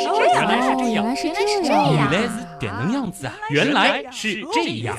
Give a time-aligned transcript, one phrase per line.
[0.00, 3.34] 是这样，原来是这样原来是原来是这样，原来是这样子啊！
[3.50, 4.96] 原来是这样。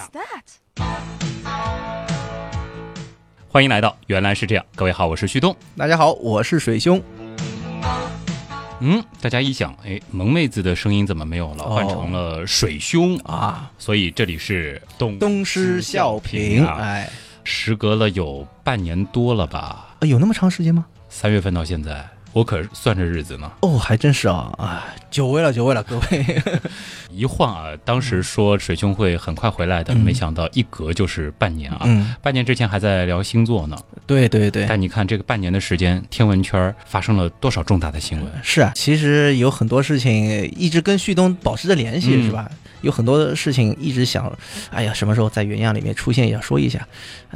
[3.50, 5.56] 欢迎来到原来是这样，各位好，我是旭东。
[5.76, 7.02] 大家好，我是水兄。
[8.80, 11.64] 嗯，大家一想，哎，萌妹子的声音怎么没有了？
[11.64, 16.78] 哦换成了水兄啊，所以这里是东东施效颦，啊。
[16.80, 17.10] 哎，
[17.44, 19.96] 时隔了有半年多了吧？
[20.00, 20.86] 呃有那么长时间吗？
[21.10, 23.52] 三月份到现在，我可算着日子呢。
[23.62, 26.42] 哦，还真是啊，啊，久违了，久违了，各位。
[27.12, 31.82] 一晃啊，当时说水兄会很快回来的，嗯没想到一隔就是半年啊。
[31.84, 38.32] 嗯，半年之前还在聊星座呢，对对对，但你看这个半年的时间，天文圈发生了多少重大的新闻？
[38.42, 42.50] 是啊，其实有很多事情一直跟旭东保持着联系，嗯是吧？
[42.82, 44.32] 有很多事情一直想，
[44.72, 46.88] 哎呀，什么时候在原样里面出现也要说一下，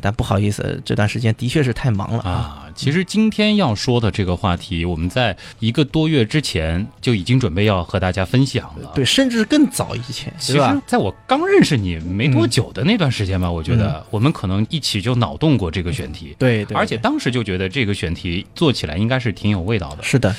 [0.01, 2.31] 但不好意思，这段时间的确是太忙了啊。
[2.31, 8.91] 啊，其实今天要说的这个话题，我们在一个多月之前就已经准备要和大家分享了。
[8.93, 10.59] 对，甚至更早以前，其实？
[10.85, 20.35] 在我刚认识你没多久的那段时间吧，我觉得我们可能一起就脑洞过这个选题，对对，而且当时就觉得这个选题做起来应该是挺有味道的，是的，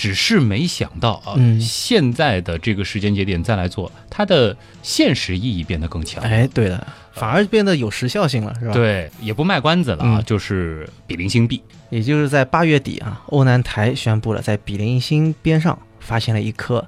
[0.00, 6.24] 只是没想到啊，嗯现在的这个时间节点再来做，它的现实意义变得更强。
[6.24, 8.72] 哎，对的，反而变得有时效性了，是吧？
[8.72, 11.62] 对，也不卖关子了啊，嗯就是比邻星 B。
[11.90, 16.82] 也就是在八月底啊，欧南台宣布了在比邻星边上发现了一颗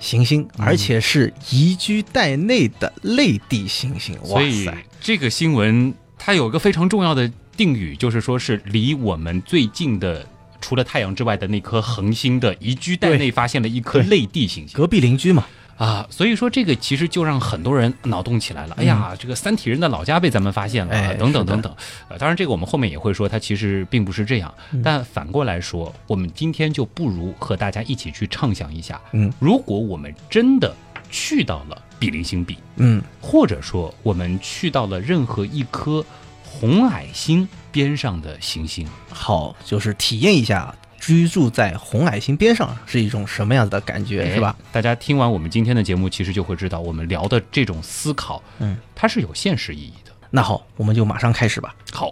[0.00, 4.18] 行星，嗯而且是宜居带内的类地行星。
[4.30, 4.76] 哇塞！
[5.00, 10.26] 这个新闻它有一个非常重要的定语，就是说是离我们最近的。
[10.66, 18.74] 除了太阳之外的那颗恒星的宜居带内发现了一颗对类地行星隔壁邻居嘛，啊，所以说这个其实就让很多人脑洞起来了。
[18.76, 21.72] 哎呀，这个三体人的老家被咱们发现了，等等等等。
[22.08, 24.52] 呃，当然这个我们后面也会说，它其实并不是这样。
[24.72, 30.74] 嗯但反过来说，我们今天就不如和大家一起去畅想一下，嗯如果我们真的
[31.08, 36.04] 去到了比邻星 B，嗯，或者说我们去到了任何一颗
[36.42, 44.56] 红矮星边上的行星，好，就是体验一下居住在红矮星边上是一种什么样子的感觉，是吧？
[44.58, 44.64] 哎？
[44.72, 50.12] 大家听完我们今天的节目，其实就会知道，我们聊的这种思考，嗯，它是有现实意义的。
[50.30, 51.76] 那好，我们就马上开始吧。
[51.92, 52.10] 好，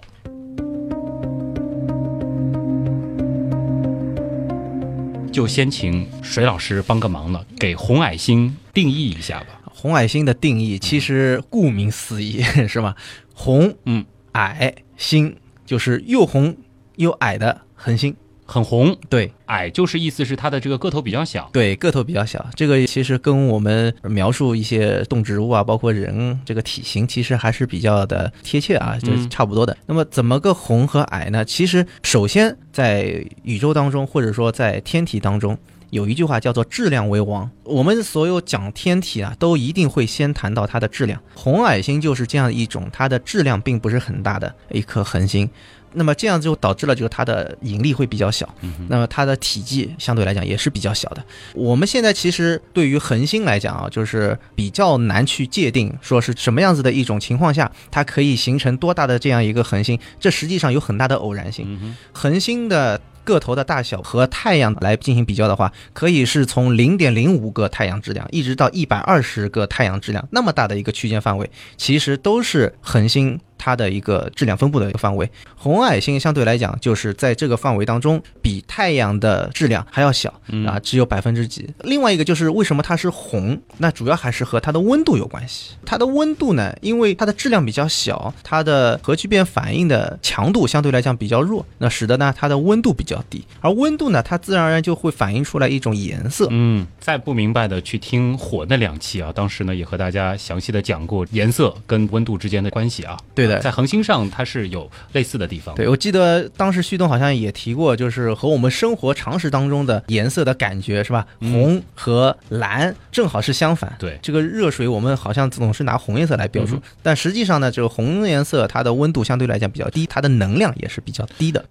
[5.32, 9.62] 就先请水老师帮个忙了，给红矮星定义一下吧。
[9.64, 12.94] 红矮星的定义其实顾名思义， 是吧？
[13.32, 16.56] 红嗯，矮星就是又红
[16.96, 18.14] 又矮的恒星。
[18.46, 21.48] 很红，对矮就是意思是它的这个个头比较小。
[21.50, 29.74] 对，个头比较小，这个其实跟我们描述一些动植物啊，包括人这个体型，其实还是比较的贴切啊，就是嗯差不多的。
[29.86, 31.42] 那么怎么个红和矮呢？
[31.42, 35.56] 其实首先在宇宙当中，或者说在天体当中。
[35.94, 41.22] 有一句话叫做“质量为王”，我们所有讲天体啊，都一定会先谈到它的质量。
[41.36, 45.48] 红矮星就是这样一种，它的质量并不是很大的一颗恒星，
[45.94, 48.52] 那么这样就导致了就是它的引力会比较小，
[48.88, 51.24] 那么它的体积相对来讲也是比较小的。
[51.54, 61.94] 我们现在其实对于恒星来讲啊，就是比较难去界定说是什么样子的一种情况下，它可以形成多大的这样一个恒星，这实际上有很大的偶然性。
[62.12, 75.30] 恒星的个头的大小和太阳来进行比较的话，可以是从零点零五个太阳质量一直到一百二十个太阳质量那么大的一个区间范围，其实都是恒星它的一个质量分布的一个范围。
[75.56, 81.68] 红矮星相对来讲，就是在这个范围当中，比太阳的质量还要小嗯啊，只有百分之几。
[81.80, 85.74] 另外一个就是为什么它是红，那主要还是和它的温度有关系。
[85.86, 96.46] 它的温度呢，因为它的质量比较小，它的核聚变反应的强度相对来讲比较弱，那使得呢它的温度比较低，而温度呢，它自然而然就会反映出来一种颜色。
[96.50, 103.16] 嗯，再不明白的去听火那两期啊，当时呢也和大家详细的讲过颜色跟温度之间的关系啊。
[103.34, 105.74] 对的在恒星上它是有类似的地方。
[105.74, 111.26] 对，我记得当时旭东好像也提过，就是和我们生活常识当中的颜色的感觉是吧？
[111.40, 113.94] 嗯红和蓝正好是相反。
[113.98, 121.64] 对这个热水我们好像总是拿红颜色来标注，嗯但实际上呢，这个红颜色它的温度相对来讲比较低，它的能量也是比较低的。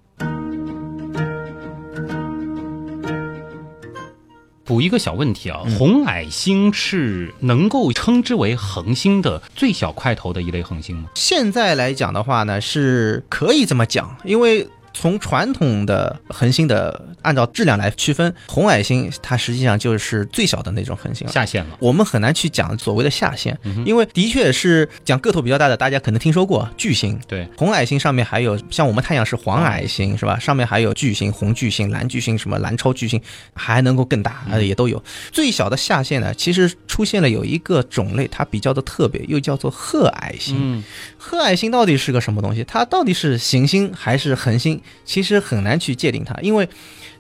[4.65, 11.10] 补一个小问题啊，嗯红矮星是能够称之为恒星的最小块头的一类恒星吗？
[11.15, 21.34] 现在来讲的话呢，是可以这么讲，因为从传统的恒星的按照质量来区分，红矮星它实际上就是最小的那种恒星了。
[21.34, 21.75] 下限了。
[21.80, 27.19] 我们很难去讲所谓的下限，嗯因为的确是讲个头比较大的，大家可能听说过巨星。
[27.28, 30.38] 对，红矮星上面还有像我们太阳是黄矮星是吧？
[30.38, 33.22] 上面还有巨星、红巨星、蓝巨星，什么蓝超巨星，
[33.56, 35.01] 还能够更大，呃，也都有。
[35.31, 40.56] 最小的下限呢，其实出现了有一个种类，它比较的特别，又叫做褐矮星。
[40.60, 40.84] 嗯，
[41.18, 42.63] 褐矮星到底是个什么东西？
[42.63, 44.80] 它到底是行星还是恒星？
[45.06, 46.68] 其实很难去界定它，因为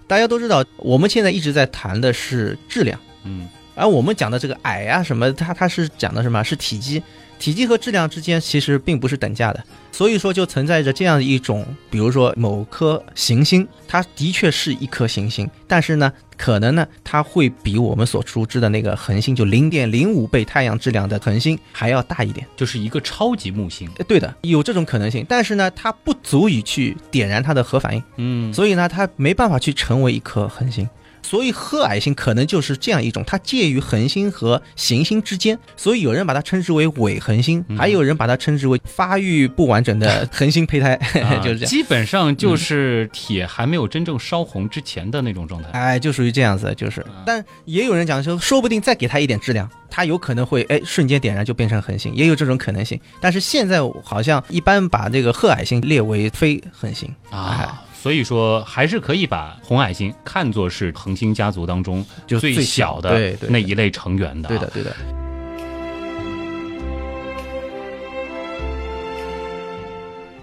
[0.07, 2.99] 大家都知道，我们现在一直在谈的是质量。
[3.23, 6.43] 嗯，而我们讲的这个矮啊什么，它它是讲的什么？
[6.43, 7.01] 是体积，
[7.43, 9.61] 体积和质量之间其实并不是等价的，
[9.91, 22.47] 所以说就存在着这样一种，比如说某颗行星，它的确是一颗行星，但是呢，可能呢，它会比我们所熟知的那个恒星，就零点零五倍太阳质量的恒星还要大一点。
[22.55, 23.89] 就是一个超级木星。
[23.97, 28.01] 呃对的，有这种可能性，但是呢，它不足以去点燃它的核反应。
[28.15, 30.87] 嗯，所以呢，它没办法去成为一颗恒星。
[31.23, 40.93] 所以褐矮星可能就是这样一种，它介于恒星和行星之间，所以有人把它称之为伪恒星，嗯还有人把它称之为发育不完整的恒星胚胎，
[41.23, 41.65] 啊就是这样。
[41.65, 45.69] 基本上就是铁还没有真正烧红之前的那种状态。
[45.71, 52.99] 哎，就属于这样子，就是啊，但也有人讲说，说不定再给它一点质量，它有可能会哎瞬间点燃就变成恒星，也有这种可能性。
[53.21, 64.69] 但是现在好像一般把这个褐矮星列为非恒星，哎啊，所以说还是可以把红矮星看作是恒星家族当中就最小小的那一类成员的、对的，。
[64.73, 64.93] 对的。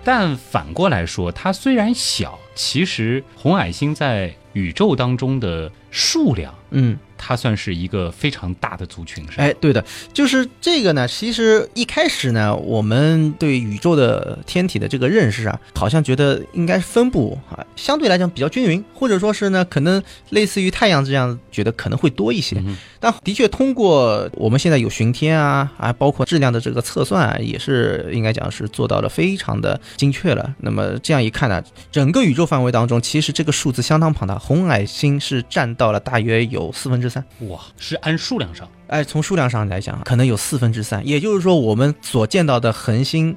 [0.03, 6.99] 但反过来说，它虽然小，其实红矮星在宇宙当中的数量，嗯。
[7.23, 9.45] 它算是一个非常大的族群，是吧？
[9.45, 9.85] 哎，对的，
[10.15, 11.07] 就是这个呢。
[11.07, 22.57] 其实一开始呢，我们对宇宙的天体的这个认识啊，好像觉得应该分布啊，相对来讲比较均匀，或者说是呢，可能类似于太阳这样，觉得可能会多一些。
[22.65, 30.55] 嗯但的确，通过我们现在有巡天啊，啊，包括质量的这个测算啊，也是应该讲是做到了非常的精确了。
[30.59, 37.25] 那么这样一看呢，整个宇宙范围当中，其实这个数字相当庞大，红矮星是占到了大约有四分之三。
[37.41, 43.37] 哇，是按数量上，哎，从数量上来讲，可能有四分之三，也就是说，我们所见到的恒星，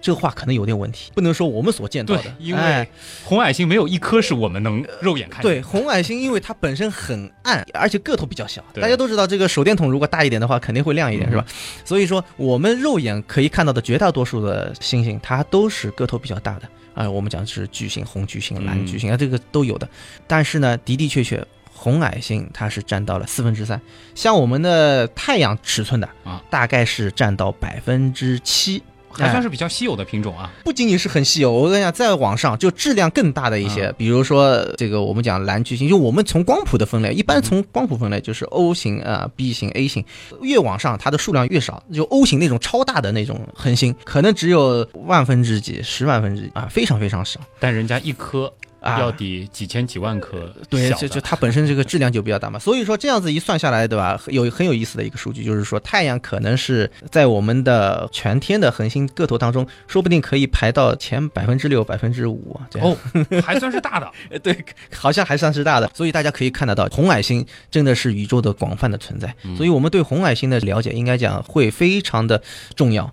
[0.00, 2.88] 这话可能有点问题，不能说我们所见到的，因为哎
[3.24, 5.60] 红矮星没有一颗是我们能肉眼看见的。
[5.60, 11.46] 对红矮星，因为它本身很暗，而且个头比较小，大家都知道，这个手电筒如果大一点的话，肯定会亮一点，嗯是吧？
[11.84, 19.88] 所以说，我们肉眼可以看到的绝大多数的星星，它都是个头比较大的啊、我们讲是巨星、红巨星、蓝巨星啊，这个都有的。
[20.26, 21.42] 但是呢，的的确确。
[21.82, 23.80] 红矮星它是占到了四分之三，
[24.14, 28.80] 像我们的太阳尺寸的啊，大概是占到百分之七，
[29.10, 30.48] 还算是比较稀有的品种啊。
[30.62, 40.04] 不仅仅是很稀有，我跟你讲，再往上就质量更大的一些，啊比如说这个我们讲蓝巨星，就我们从光谱的分类，一般从光谱分类就是 O 型啊、B 型、A 型，
[40.40, 48.71] 越往上它的数量越少，就 O 型那种超大的那种恒星，可能只有万分之几、十万分之几啊，非常非常少但人家一颗啊。
[48.84, 54.20] 要抵几千几万颗对，小就就它本身这个质量就比较大嘛，所以说这样子一算下来，对吧？
[54.26, 62.66] 有很有意思的一个数据，就是说太阳可能是在我们的全天的恒星个头当中，说不定可以排到前百分之六、百分之五啊。
[62.70, 62.96] 这样哦，
[63.42, 64.10] 还算是大的。
[64.30, 64.56] 呃， 对，
[64.94, 72.42] 好像还算是大的，所以大家可以看得到，红矮星真的是宇宙的广泛的存在，嗯所以我们对红矮星的了解，应该讲会非常的
[72.74, 73.12] 重要。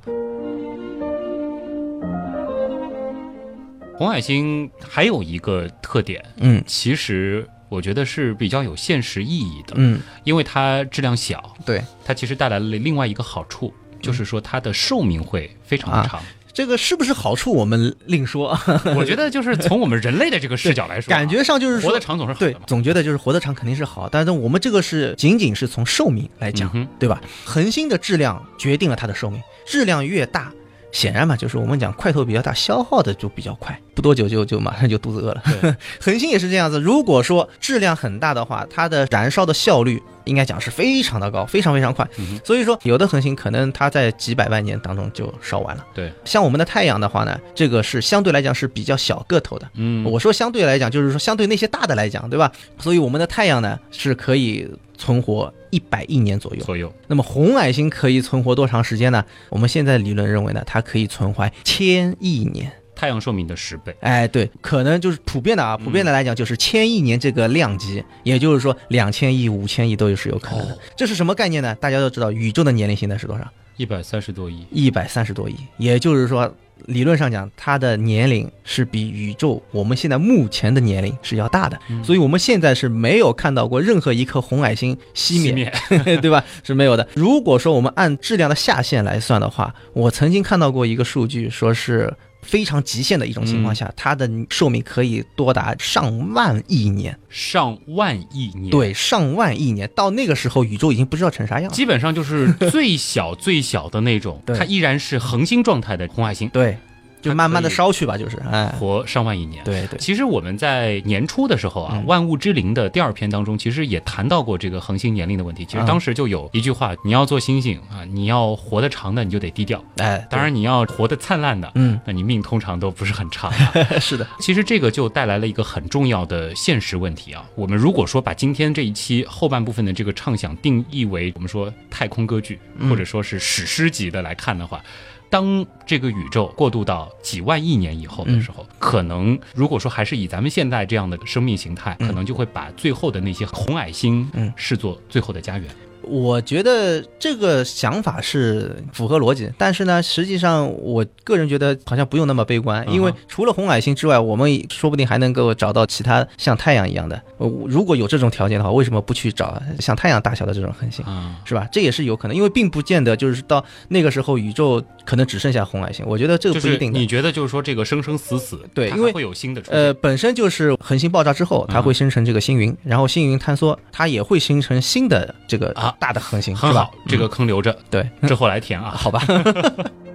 [4.00, 16.24] 红海星还有一个特点，嗯其实我觉得是比较有现实意义的，嗯，因为它质量小，对，它其实带来了另外一个好处，就是说它的寿命会非常的长。
[16.54, 18.58] 这个是不是好处我们另说，
[18.96, 22.00] 我觉得就是从我们人类的这个视角来说啊，感觉上就是活得。
[22.00, 27.22] 长总是好的嘛。，对总觉得就是活得长肯定是好，但是我们这个是仅仅是从寿命来讲，嗯对吧？
[27.44, 30.52] 恒星的质量决定了它的寿命，质量越大，
[30.92, 35.44] 显然嘛，就是我们讲块头比较大，消耗的就比较快，不多久就就马上就肚子饿了。
[36.02, 42.08] 恒星也是这样子，如果说质量很大的话，它的燃烧的效率应该讲是非常的高，非常非常快。
[42.18, 45.86] 嗯所以说，有的恒星可能它在几百万年当中就烧完了。
[45.94, 49.70] 对，像我们的太阳的话呢，这个是相对来讲是比较小个头的。
[49.76, 52.52] 嗯，我说相对来讲，就是说相对那些大的来讲，对吧？
[52.80, 54.68] 所以我们的太阳呢是可以
[54.98, 56.64] 存活一百亿年左右。
[56.64, 59.24] 左右，那么红矮星可以存活多长时间呢？
[59.50, 62.72] 我们现在理论认为呢，它可以存活千亿年。
[62.96, 63.96] 太阳寿命的十倍。
[64.02, 70.74] 哎，对，可能就是普遍的啊，普遍的来讲就是千亿年这个量级，也就是说两千亿、五千亿都是有可能的。
[70.74, 71.74] 哦这是什么概念呢？
[71.76, 73.48] 大家都知道，宇宙的年龄现在是多少？
[73.78, 76.54] 一百三十多亿，一百三十多亿，也就是说，
[76.86, 85.72] 理论上讲，它的年龄是比宇宙我们现在目前的年龄是要大的，嗯所以我们现在是没有看到过任何一颗红矮星熄灭，
[86.06, 86.44] 灭， 对吧？
[86.64, 87.08] 是没有的。
[87.16, 97.18] 如果说我们按质量的下限来算的话，我曾经看到过一个数据，说是非常极限的一种情况下，它的寿命可以多达上万亿年。
[97.30, 101.76] 上万亿年，，对，上万亿年，到那个时候，宇宙已经不知道成啥样了。
[101.76, 106.76] 基本上就是最小最小的那种， 它依然是恒星状态的红矮星，对，
[107.22, 109.64] 就慢慢的烧去吧，就是，哎，活上万亿年。
[109.64, 115.66] 对对，其实我们在年初的时候啊，嗯万物之灵》的第二篇当中，其实也谈到过这个恒星年龄的问题。
[115.66, 123.74] 其实啊当时就有一句话：你要做星星啊，你要活得长的，你就得低调；哎，当然，你要活得灿烂的，嗯，那你命通常都不是很长、啊。
[124.00, 127.44] 是的，其实这个就带来了一个很重要的现实问题啊。
[127.56, 134.82] 我们如果说把今天这一期后半部分的这个畅想定义为我们说太空歌剧，嗯或者说是史诗级的来看的话。
[135.30, 142.08] 当这个宇宙过渡到几万亿年以后的时候，可能如果说还是以咱们现在这样的生命形态，嗯。
[142.08, 144.52] 可能就会把最后的那些红矮星嗯。
[144.56, 145.70] 视作最后的家园。
[146.10, 157.22] 我觉得这个想法是符合逻辑，但是呢，实际上我个人觉得好像不用那么悲观，因为除了红矮星之外，我们说不定还能够找到其他像太阳一样的。
[157.38, 161.06] 呃如果有这种条件的话，为什么不去找像太阳大小的这种恒星？
[161.06, 161.68] 啊，是吧？
[161.72, 166.94] 这也是有可能，因为并不见得就是到那个时候宇宙可能只剩下红矮星，我觉得这个不一定。
[166.94, 169.80] 你觉得就是说这个生生死死，对因为它会有新的出现。
[169.80, 178.92] 呃，本身就是恒星爆炸之后，它嗯会生成这个星云，然后星云坍缩，它也会形成新的这个啊大的恒星，是吧很好？，这个坑留着，对，之后来填啊。
[178.96, 179.22] 好吧，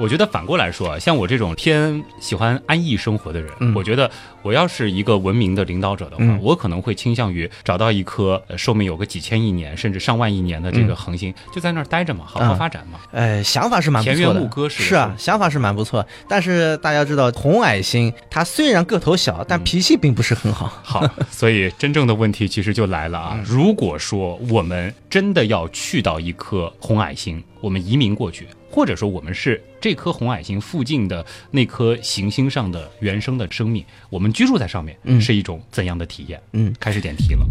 [0.00, 4.10] 我觉得反过来说啊，像我这种偏喜欢安逸生活的人，嗯我觉得
[4.42, 12.98] 我要是一个文明的领导者的话，嗯我可能会倾向于找到一颗呃寿命有个几千亿年甚至上万亿年的这个恒星，就在那儿待着嘛，好好嗯发展嘛。
[13.12, 16.06] 呃，想法是蛮不田错的，园牧歌是的是啊想法是蛮不错。
[16.26, 20.72] 但是大家知道，红矮星它虽然个头小，但嗯脾气并不是很好。
[20.82, 23.32] 好，所以真正的问题其实就来了啊！
[23.36, 36.40] 嗯如果说我们真的要去到一颗红矮星，我们移民过去，或者说我们是这颗红矮星附近的那颗行星上的原生的生命，我们居住在上面，嗯是一种怎样的体验？
[36.52, 37.46] 嗯，开始点题了。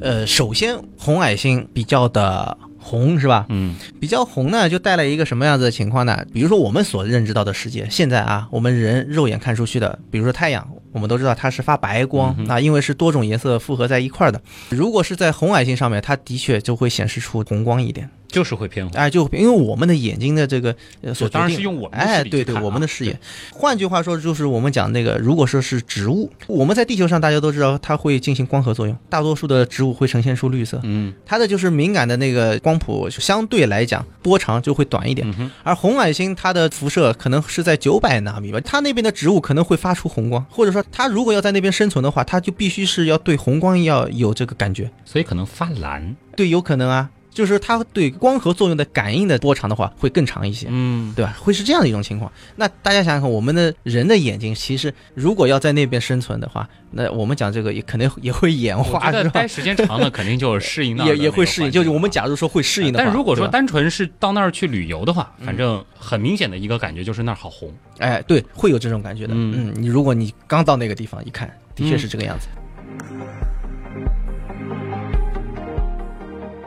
[0.00, 2.56] 呃，首先红矮星比较的
[2.88, 3.44] 红，是吧？
[3.50, 6.24] 嗯比较红呢，就带来一个什么样子的情况呢？
[6.32, 14.40] 比如说我们所认知到的世界，现在啊，我们人肉眼看出去的，比如说太阳，我们都知道它是发白光、嗯啊，因为是多种颜色复合在一块儿的。
[14.70, 18.94] 如果是在红矮星上面，它的确就会显示出红光一点，就是会偏红。
[18.98, 23.18] 哎，就因为我们的眼睛的这个呃所就当然是用我们的哎，对对，我们的视野。
[23.52, 35.26] 换句话说，就是我们讲那个，如果说是植物，我们在地球上大家都知道它会进行光合作用，大多数的植物会呈现出绿色，嗯它的就是敏感的那个光谱相对来讲波长就会短一点。
[35.38, 44.90] 嗯，而红矮星它的辐射可能是在九百纳米吧，它那边的植物可能会发出红光，或者说它如果要在那边生存的话，它就必须是要对红光要有这个感觉。
[45.04, 46.14] 所以可能发蓝。
[46.36, 50.66] 对，有可能啊，就是它对光合作用的感应的波长的话会更长一些。
[50.68, 51.36] 嗯，对吧？
[51.38, 52.32] 会是这样的一种情况。
[52.56, 59.46] 那大家想想看，我们的人的眼睛，其实如果要在那边生存的话，那我们讲这个也肯定也会演我化，是吧待？
[59.46, 61.70] 时间长了，肯定就适应 那也也会适应。
[61.70, 67.72] 就是我们假如说会适应的话，但如果说单纯是到那儿去旅游的话，嗯反正很明显的一个感觉就是那儿好红。
[67.98, 69.34] 哎，对，会有这种感觉的。
[69.36, 72.48] 嗯嗯，你如果你刚到那个地方一看，的确是这个样子。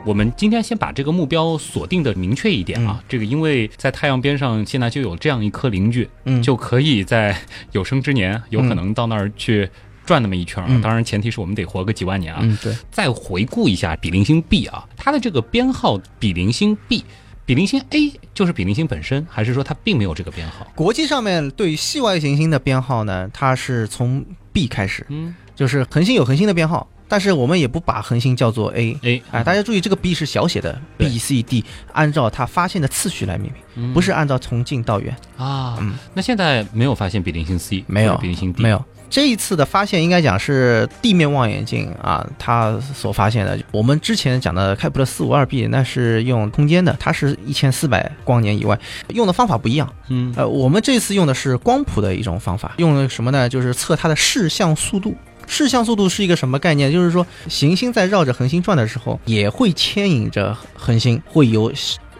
[0.04, 7.36] 我们今天先把这个目标锁定的明确一点啊，这个因为在太阳边上现在就有这样一颗邻居，嗯，就可以在
[7.70, 9.68] 有生之年有可能到那儿去
[10.04, 10.66] 转那么一圈啊。
[10.68, 12.40] 嗯当然前提是我们得活个几万年啊。
[12.42, 17.04] 嗯，对，再回顾一下比邻星 B 啊，它的这个编号比邻星 B。
[17.44, 20.64] 比邻星 A 就是比邻星本身，还是说它并没有这个编号？
[20.76, 28.96] 国际上面对于系外行星的编号呢，它是从 B 开始，嗯就是恒星有恒星的编号，但是我们也不把恒星叫做 A。
[29.02, 35.14] ，A 哎，大家注意，这个 B 是小写的，B、C、D，按照它发现的次序来命名，嗯不是按照从近到远。
[35.36, 35.76] 啊。
[35.78, 38.82] 嗯那现在没有发现比邻星 C，没有比邻星 D，没有。
[39.10, 43.58] 这一次的发现应该讲是地面望远镜啊，它所发现的。
[43.70, 48.78] 我们之前讲的开普勒四五二 b 那是用空间的，它是一千四百光年以外，
[49.08, 49.86] 用的方法不一样。
[50.08, 53.46] 嗯呃，我们这次用的是光谱的一种方法，用的什么呢？
[53.46, 55.14] 就是测它的视向速度。
[55.52, 56.90] 视向速度是一个什么概念？
[56.90, 61.70] 就是说，行星在绕着恒星转的时候，也会牵引着恒星会有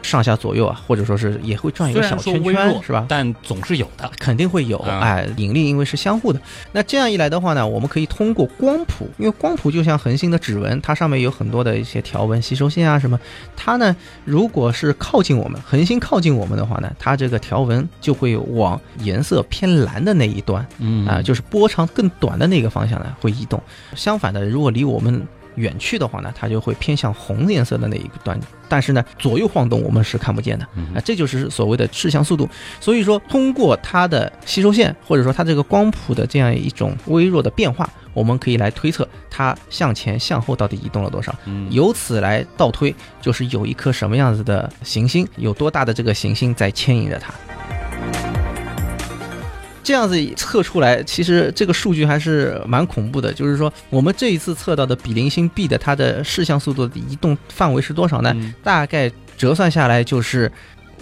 [0.03, 3.07] 上下左右啊，或者说是也会转一个小圈圈，是吧？
[3.09, 4.11] 但总是有的。
[4.19, 6.41] 肯定会有，啊哎，引力因为是相互的。
[6.73, 13.19] 那这样一来的话呢，我们可以通过光谱，因为光谱就像恒星的指纹，它上面有很多的一些条纹、吸收线啊什么，
[13.57, 13.95] 它呢，
[14.25, 23.63] 如果是靠近我们，恒星靠近我们的话呢，它这个条纹就会往颜色偏蓝的那一端嗯啊、就是波长更短的那个方向呢会移动。
[23.95, 28.39] 相反的，如果离我们远去的话呢，它就会偏向红颜色的那一个端。
[28.69, 30.67] 但是呢，左右晃动我们是看不见的。
[30.75, 32.49] 嗯啊，这就是所谓的视向速度。
[32.81, 41.35] 所以说，通过它的吸收线，或者说它这个光谱的这样一种微弱的变化，我们可以来推测它向前向后到底移动了多少。
[41.45, 47.35] 嗯由此来倒推，就是有一颗什么样子的行星，有多大的这个行星在牵引着它。
[49.83, 53.33] 这样子测出来，其实这个数据还是蛮恐怖的。
[53.33, 58.33] 就是说，我们这一次测到的比邻星 B 的它的视向速度的移动范围是多少呢？
[58.35, 60.51] 嗯大概折算下来就是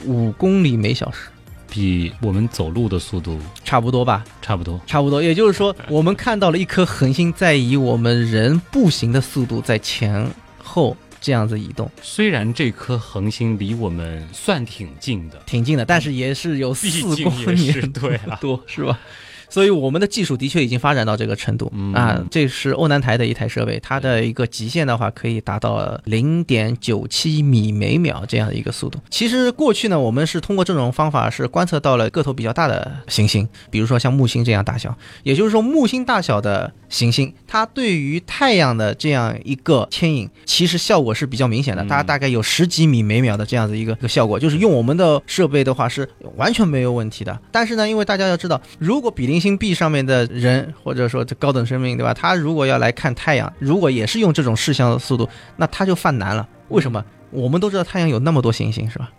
[0.04, 1.28] 五公里每小时，
[1.68, 4.80] 比我们走路的速度差不多吧，差不多。
[4.86, 5.22] 差不多。
[5.22, 10.26] 也就是说，我们看到了一颗恒星在以我们人步行的速度在前
[10.62, 18.38] 后这样子移动，虽然这颗恒星离我们算挺近的，挺近的，但是也是有毕四公里是对啊。
[18.40, 18.98] 多，是吧？
[19.50, 22.24] 所以我们的技术的确已经发展到这个程度、嗯啊！
[22.30, 28.98] 这是欧南台的一台设备，它的一个极限的话可以达到零点九七米每秒这样的一个速度。
[29.10, 34.96] 其实过去呢，我们是通过这种方法是观测到了个头比较大的行星，比如说像木星这样大小。
[35.24, 47.36] 也就是说，木星大小的行星，它对于太阳的这样一个牵引，其实效果是比较明显的，嗯它大概有十几米每秒的这样子一个一个效果，就是用我们的设备的话是完全没有问题的。
[47.50, 52.12] 但是呢，因为大家要知道，如果比邻星 B 上面的人或者说这高等生命，对吧？
[52.14, 56.46] 他如果要来看太阳，如果也是用这种视向速度，那他就犯难了。
[56.68, 57.04] 为什么？
[57.30, 59.10] 我们都知道太阳有那么多行星，是吧？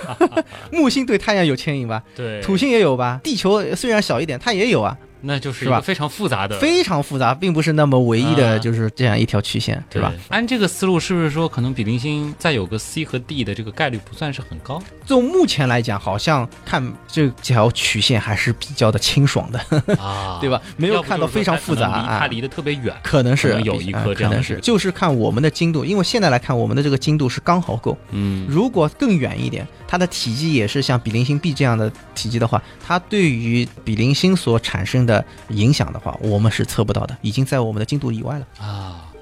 [0.70, 2.02] 木星对太阳有牵引吧？
[2.14, 3.20] 对，土星也有吧？
[3.24, 4.96] 地球虽然小一点，它也有啊。
[5.26, 10.12] 那就是一个非常复杂的，非常复杂，并不是那么唯一啊的，就是这样一条曲线，对吧？？
[10.28, 14.80] 按这个思路，是不是说可能比邻星再有个 C 和 D 的这个概率不算是很高？
[15.04, 19.58] 就目前来讲，好像看这条曲线还是比较的清爽的，
[20.00, 20.62] 啊， 对吧？
[20.76, 22.36] 没有看到非常复杂它离。
[22.36, 22.94] 离得特别远。
[23.02, 27.96] 可能是可能有一颗啊这样的可能是就是看我们的精度，因为现在来看，我们的这个精度是刚好够。
[28.10, 35.15] 嗯，如果更远一点，它的体积也是像比邻星 B 这样的体积的话，它对于比邻星所产生的
[35.48, 38.46] 影响的话，我们是测不到的，已经在我们的精度以外了。
[38.58, 39.12] 啊，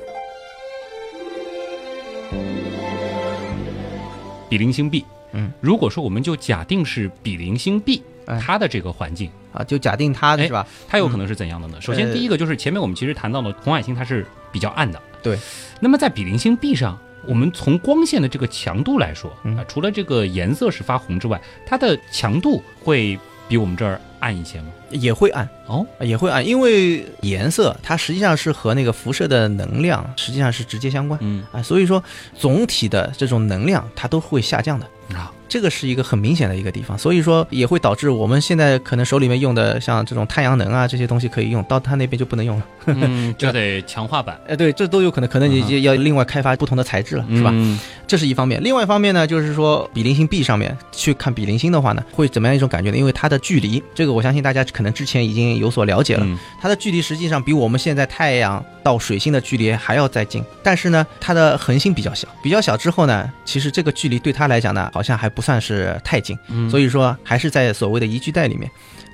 [4.49, 10.67] 比邻星 B，嗯，如果说我们就假定是比邻星 B，哎它的这个环境，啊，就假定它是吧？
[10.89, 11.81] 它有可能是怎样的呢？
[11.81, 15.01] 首先，呃第一个就是前面我们其实谈到了红海星，它是比较暗的。
[15.23, 15.39] 对。
[15.81, 24.69] 那么在比邻星 B 上，我们从光线的这个强度来说，啊、嗯除了这个颜色是发红之外，它的强度会比我们这儿暗一些吗？
[24.91, 25.49] 也会暗。
[25.67, 32.03] 哦，也会暗，因为颜色它实际上是和那个辐射的能量实际上是直接相关嗯啊，所以说
[32.39, 34.87] 总体的这种能量它都会下降的。
[35.13, 42.67] 啊，这个是一个很明显的一个地方，所以说也会导致我们现在可能手里面用的像这种太阳能啊这些东西可以用，到它那边就不能用了。
[42.87, 47.51] 嗯，就得强化版，哎，对，这都有可能，可能你就要另外开发不同的材质了，是吧？
[47.53, 48.63] 嗯这是一方面。
[48.63, 52.99] 另外一方面呢，就是说比邻星 B 上面去看比邻星的话呢，会怎么样一种感觉呢？
[52.99, 56.25] 因为它的距离，这个我相信大家可能之前已经有所了解了。
[56.25, 68.71] 嗯它的距离实际上比我们现在太阳到水星的距离还要再近，但是呢，它的恒星比较小，比较小之后呢，其实这个距离对它来讲呢，好像还不算是太近，嗯，所以说还是在所谓的宜居带里面。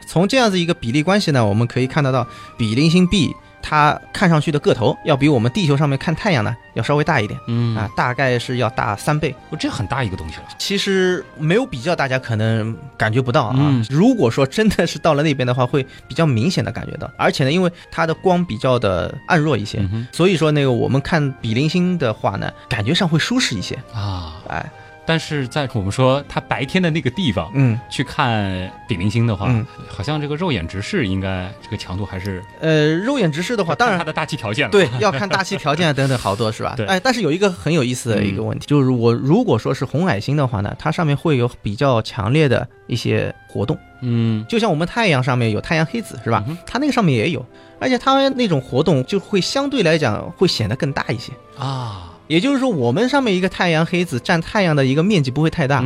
[0.06, 2.26] 从这样子一个比例关系呢，我们可以看得到，
[2.58, 9.34] 比邻星 B 它看上去的个头要比我们地球上面看太阳呢要稍微大一点嗯啊，，大概是要大三倍。
[9.50, 10.44] 我这很大一个东西了。
[10.58, 13.54] 其实没有比较，大家可能感觉不到啊。
[13.56, 17.08] 嗯如果说真的是到了那边的话，会比较明显的感觉到。
[17.16, 23.78] 而且呢，因为它的光比较的暗弱一些，嗯所以说那个我们看比邻星的话呢，感觉上会舒适一些。
[23.94, 24.70] 啊，哎，
[25.06, 34.70] 但是在我们说它白天的那个地方嗯去看比邻星的话，嗯，好像这个肉眼直视应该这个强度还是呃，肉眼直视的话，当然它的大气条件了。
[34.70, 36.74] 对，要看大气条件啊等等好多是吧？
[36.76, 46.44] 对哎，但是有一个很有意思的一个问题，就是我如果说是红矮星的话呢，它上面会有比较强烈的一些活动，嗯，就像我们太阳上面有太阳黑子是吧？
[46.46, 47.44] 嗯它那个上面也有，
[47.80, 51.32] 而且它那种活动就会相对来讲会显得更大一些。
[51.58, 55.82] 啊，也就是说，我们上面一个太阳黑子占太阳的一个面积不会太大，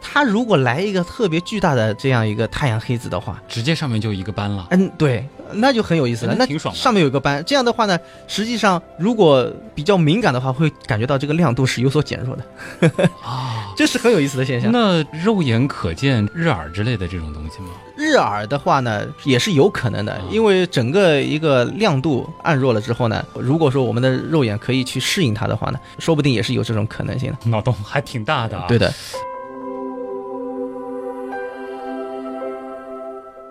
[0.00, 4.66] 它如果来一个特别巨大的这样一个太阳黑子的话，直接上面就一个斑了。
[4.70, 6.32] 嗯，对，那就很有意思了。
[6.32, 12.88] 那那挺爽的上面有一个斑，这样的话呢，实际上如果比较敏感的话，会感觉到这个亮度是有所减弱的。
[13.22, 14.70] 啊， 这是很有意思的现象。
[14.70, 17.70] 那肉眼可见日耳之类的这种东西吗？
[17.96, 27.50] 日耳的话呢，也是有可能的啊，因为整个一个亮度暗弱了之后呢，如果说我们的肉眼可以去适应它的话呢，说不定也是有这种可能性的。
[27.50, 28.66] 脑洞还挺大的啊。
[28.68, 28.92] 对的，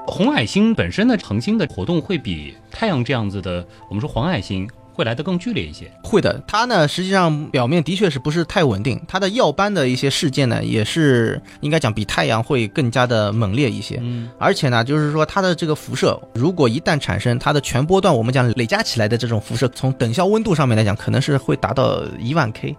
[0.07, 5.91] 红矮星本身的恒星的活动会比太阳这样子的，我们说黄矮星会来得更剧烈一些。
[6.03, 6.41] 会的。
[6.47, 13.99] 它呢，实际上表面的确是不是太稳定，它的耀斑的一些事件呢，也是应该讲比太阳会更加的猛烈一些。
[14.01, 22.75] 嗯，而且呢，就是说它的这个辐射，如果一旦产生，它的全波段我们讲累加起来的这种辐射，从等效温度上面来讲，可能是会达到一万 K。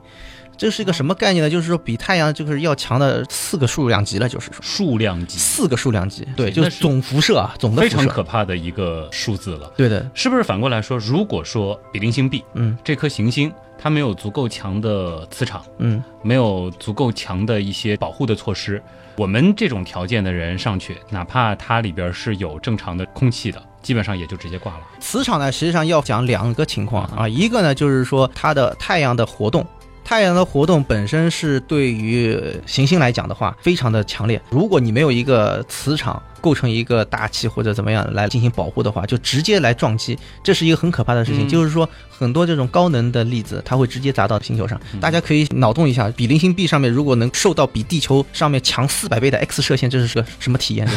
[0.56, 1.50] 这是一个什么概念呢？
[1.50, 6.26] 就是说比太阳就是要强的四个数量级了，就是说数量级四个数量级。
[6.36, 8.06] 对，就是是总辐射啊，总的非常。
[8.06, 9.70] 可怕的一个数字了。
[9.76, 18.82] 对的，是不是反过来说，如果说比邻星 B 嗯这颗行星它没有足够强的磁场，嗯，没有足够强的一些保护的措施，
[19.16, 24.80] 我们这种条件的人上去，哪怕它里边是有正常的空气的，基本上也就直接挂了。
[24.98, 29.66] 磁场呢，实际上要讲两个情况啊，一个呢就是说它的太阳的活动。
[30.06, 34.40] 太阳的活动本身是对于行星来讲的话，非常的强烈。
[34.50, 41.46] 如果你没有一个磁场构成一个大气或者怎么样来进行保护的话，就直接来撞击，这是一个很可怕的事情。
[41.46, 44.80] 嗯就是说，很多这种高能的粒子，它会直接砸到星球上。
[45.00, 50.88] 大家可以脑洞一下，比邻星 B 上面如果能受到比地球上面强四百倍的 X 射线，这是个什么体验？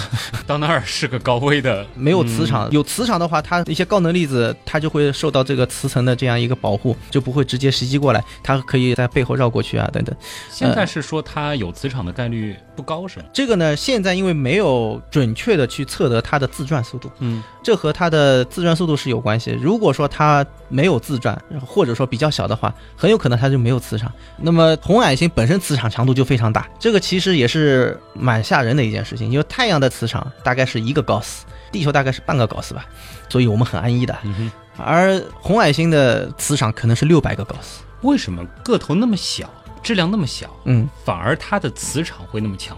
[0.48, 10.16] 到那儿是个高危的， 没有磁场，有磁场的话，它一些高能粒子它就会受到这个磁层的这样一个保护，就不会直接袭击过来，它可以在背后绕过去啊，等等。
[10.52, 13.26] 现在是说它有磁场的概率不高是吗？
[13.34, 19.52] 这个呢，现在因为没有准确的去测得它的自转速度，嗯，这和它的自转速度是有关系。
[19.62, 24.12] 如果说它没有自转，或者说比较小的话，很有可能它就没有磁场。
[24.38, 32.86] 那么红矮星本身磁场强度就非常大，这个其实也是蛮吓人的一件事情，因为太阳的磁场大概是一个高斯，地球大概是半个高斯吧，
[33.28, 34.18] 所以我们很安逸的。
[34.24, 37.82] 嗯，而红矮星的磁场可能是六百个高斯。
[38.02, 39.50] 为什么个头那么小，
[39.82, 42.78] 质量那么小，嗯，反而它的磁场会那么强？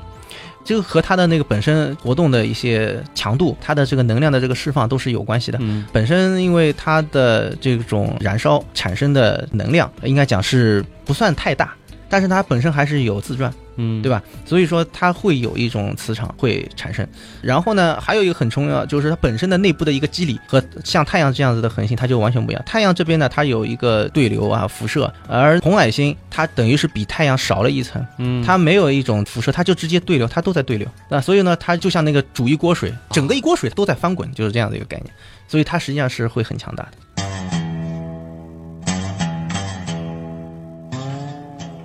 [0.63, 5.57] 这个和它的那个本身活动的一些强度，它的这个能量的这个释放都是有关系的。
[5.59, 11.73] 嗯本身因为它的这种燃烧产生的能量，应该讲是不算太大，
[12.07, 14.21] 但是它本身还是有自转，嗯，对吧？
[14.45, 17.07] 所以说它会有一种磁场会产生。
[17.41, 22.63] 然后呢，还有一个很重要，就是它本身的内部的一个机理和像太阳这样子的恒星，它就完全不一样。
[22.65, 28.05] 太阳这边呢，它有一个对流啊辐射，而红矮星它等于是比太阳少了一层。
[28.17, 35.13] 嗯，它没有一种辐射，它就直接对流，它都在对流那，所以呢，它就像那个煮一锅水，整个一锅水都在翻滚，就是这样的一个概念，
[35.47, 36.91] 所以它实际上是会很强大的。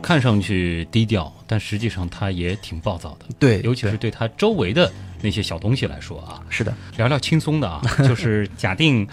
[0.06, 4.88] 看上去低调，但实际上他也挺暴躁的，对尤其是对他周围的
[5.20, 6.40] 那些小东西来说啊。
[6.48, 9.04] 是的，聊聊轻松的啊， 就是假定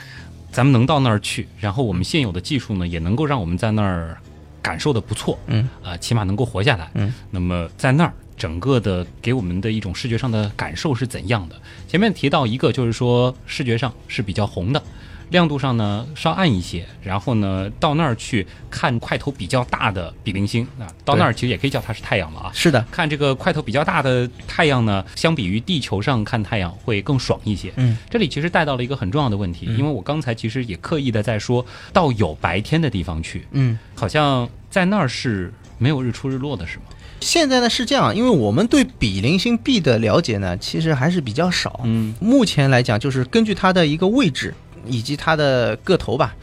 [0.52, 4.16] 咱们能到那儿去，然后我们现有的技术呢，也能够让我们在那儿
[4.62, 6.92] 感受的不错，嗯啊、起码能够活下来。
[6.94, 11.56] 嗯，那么在那儿整个的给我们的一种视觉上的感受是怎样的？
[11.88, 14.84] 前面提到一个，就是说视觉上是比较红的。
[15.34, 22.52] 亮度上呢稍暗一些，然后呢到那儿去看块头比较大的比邻星啊，到那儿其实也可以叫它是太阳了啊。
[22.54, 27.74] 是的，看这个块头比较大的太阳呢，相比于地球上看太阳会更爽一些。
[27.76, 33.78] 嗯，这里其实带到了一个很重要的问题，因为我刚才其实也刻意的在说到有白天的地方去，嗯。
[33.96, 36.84] 好像在那儿是没有日出日落的，是吗？
[37.22, 41.80] 现在呢是这样，因为我们对比邻星 B 的了解呢，其实还是比较少。
[41.86, 44.54] 嗯目前来讲，就是根据它的一个位置
[44.88, 46.36] 以及它的个头吧，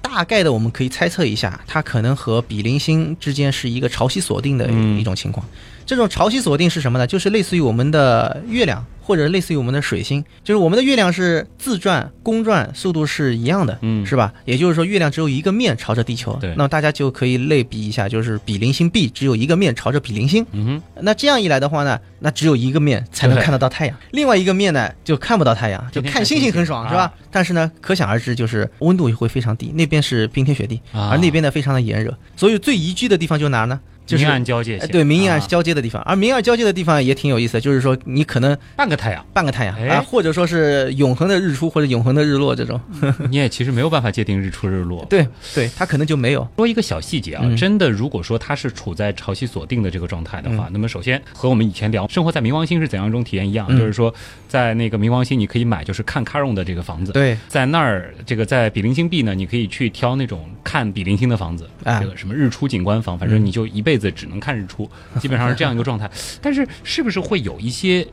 [0.00, 5.46] 大概的我们可以猜测一下，它可能和比邻星之间是一个潮汐锁定的嗯一种情况。
[5.86, 7.06] 这种潮汐锁定是什么呢？
[7.06, 14.04] 就是类似于我们的月亮，或者类似于我们的水星，就是我们的月亮是自转、公转速度是一样的，嗯。
[14.06, 14.32] 是吧？
[14.44, 16.50] 也就是说，月亮只有一个面朝着地球，对。
[16.56, 27.12] 那么大家就可以类比一下，就是比邻星 B 只有一个面朝着比邻星，嗯哼，那这样一来的话呢，那只有一个面才能看得到太阳，另外一个面呢就看不到太阳，就看星星很爽，是吧？
[27.30, 31.08] 但是呢，可想而知，就是温度会非常低，那边是冰天雪地，啊。
[31.12, 33.80] 而那边呢非常的炎热，所以最宜居的地方就哪儿呢？
[34.12, 35.46] 就是明暗交界线，哎对明暗啊。
[35.48, 39.88] 交接的地方，而明暗交接的地方也挺有意思的，就是说你可能半个太阳，半个太阳哎。
[39.88, 42.80] 啊，或者说是永恒的日出或者永恒的日落这种，
[43.30, 45.04] 你也其实没有办法界定日出日落。
[45.10, 46.46] 对对，它可能就没有。
[46.56, 47.56] 说一个小细节啊，嗯。
[47.56, 53.78] 真的，如果说它是处在潮汐锁定的这个状态的话，那么首先和我们以前聊生活在冥王星是怎样一种体验一样，嗯。
[53.78, 54.12] 就是说
[54.48, 62.00] 在那个冥王星你可以买就是看 Caron 的这个房子，对，在那儿这个在比邻星 B 呢，你可以去挑那种看比邻星的房子，啊。
[62.00, 66.10] 这个什么日出景观房，反正你就一辈子子只能看日出，基本上是这样一个状态。
[66.42, 68.06] 但是是不是会有一些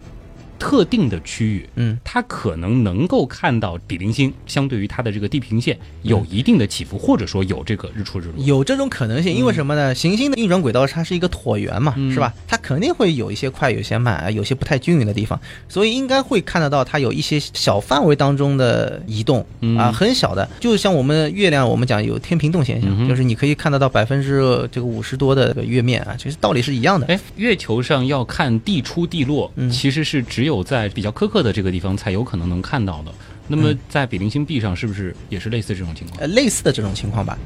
[0.59, 8.45] 特定的区域，嗯，它可能能够看到比邻星相对于它的这个地平线有一定的起伏，或者说有这个日出日落？
[8.45, 9.95] 有这种可能性，因为什么呢？
[9.95, 12.33] 行星的运转轨道它是一个椭圆嘛，嗯是吧？
[12.47, 27.07] 它肯定会有一些快，有些慢，啊有些不太均匀的地方，所以应该会看得到它有一些小范围当中的移动嗯啊，很小的，就像我们月亮，我们讲有天平动现象，嗯就是你可以看得到百分之这个五十多的这个月面啊，其实道理是一样的。
[27.07, 33.13] 哎，月球上要看地出地落，嗯其实是只有在比较苛刻的这个地方才有可能能看到的。
[33.47, 36.19] 那么在比邻星 B 上，是不是也是类似这种情况？
[36.19, 37.37] 呃，类似的这种情况吧。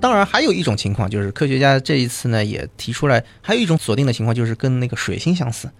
[0.00, 5.70] 当然，还有一种情况就是科学家这一次呢也提出来，还有一种锁定的情况就是跟那个水星相似。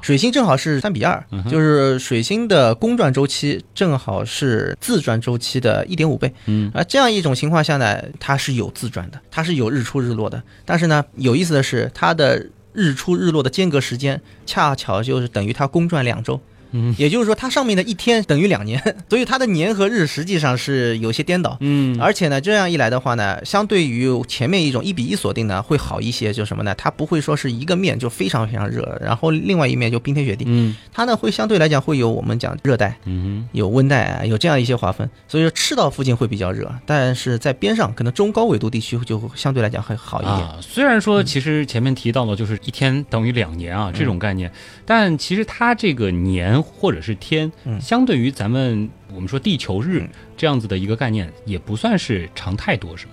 [0.00, 6.32] 水星正好是三比二、嗯就是水星的公转周期正好是自转周期的一点五倍。
[6.46, 10.42] 嗯而这样一种情况下呢，它是有自转的，它是有日出日落的。
[10.64, 16.40] 但是呢，有意思的是，它的日出日落的间隔时间恰巧就是等于它公转两周。
[16.72, 21.56] 嗯也就是说，它上面的一天等于两年， 所以它的年和日实际上是有些颠倒。
[21.60, 26.32] 嗯而且呢，这样一来的话呢，相对于前面一种一比一锁定呢，会好一些。
[26.32, 26.74] 就什么呢？
[26.76, 30.44] 它不会说是一个面就非常非常热，然后另外一面就冰天雪地。
[30.48, 35.08] 嗯它呢会相对来讲会有我们讲热带，嗯有温带啊，有这样一些划分。
[35.26, 40.36] 所以说赤道附近会比较热，但是在边上可能中高纬度地区就相对来讲会好一点。
[40.36, 44.50] 啊，虽然说其实前面提到了就是一天等于两年啊这种概念，
[44.86, 53.12] 但其实它这个年或者是天，嗯相对于咱们我们说地球日嗯这样子的一个概念，也不算是长太多，是吗？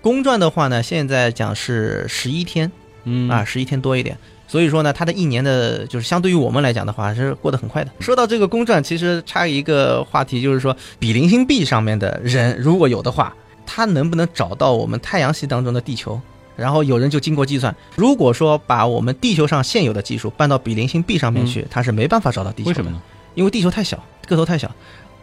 [0.00, 2.70] 公转的话呢，现在讲是十一天
[3.04, 4.16] 嗯啊，十一天多一点。
[4.46, 7.90] 所以说呢，它的一年的，就是相对于我们来讲的话，是过得很快的。
[8.00, 13.34] 说到这个公转，其实插一个话题，就是说比邻星 B 上面的人，如果有的话，
[13.66, 16.18] 他能不能找到我们太阳系当中的地球？
[16.58, 22.68] 然后有人就经过计算，如果说把我们地球上现有的技术搬到比邻星 B 上面去，它是没办法找到地球的。
[22.70, 23.00] 为什么呢？
[23.34, 24.68] 因为地球太小，个头太小。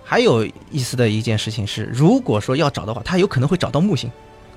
[0.01, 4.09] 还有意思的一件事情是，如果说要找的话，它有可能会找到木星，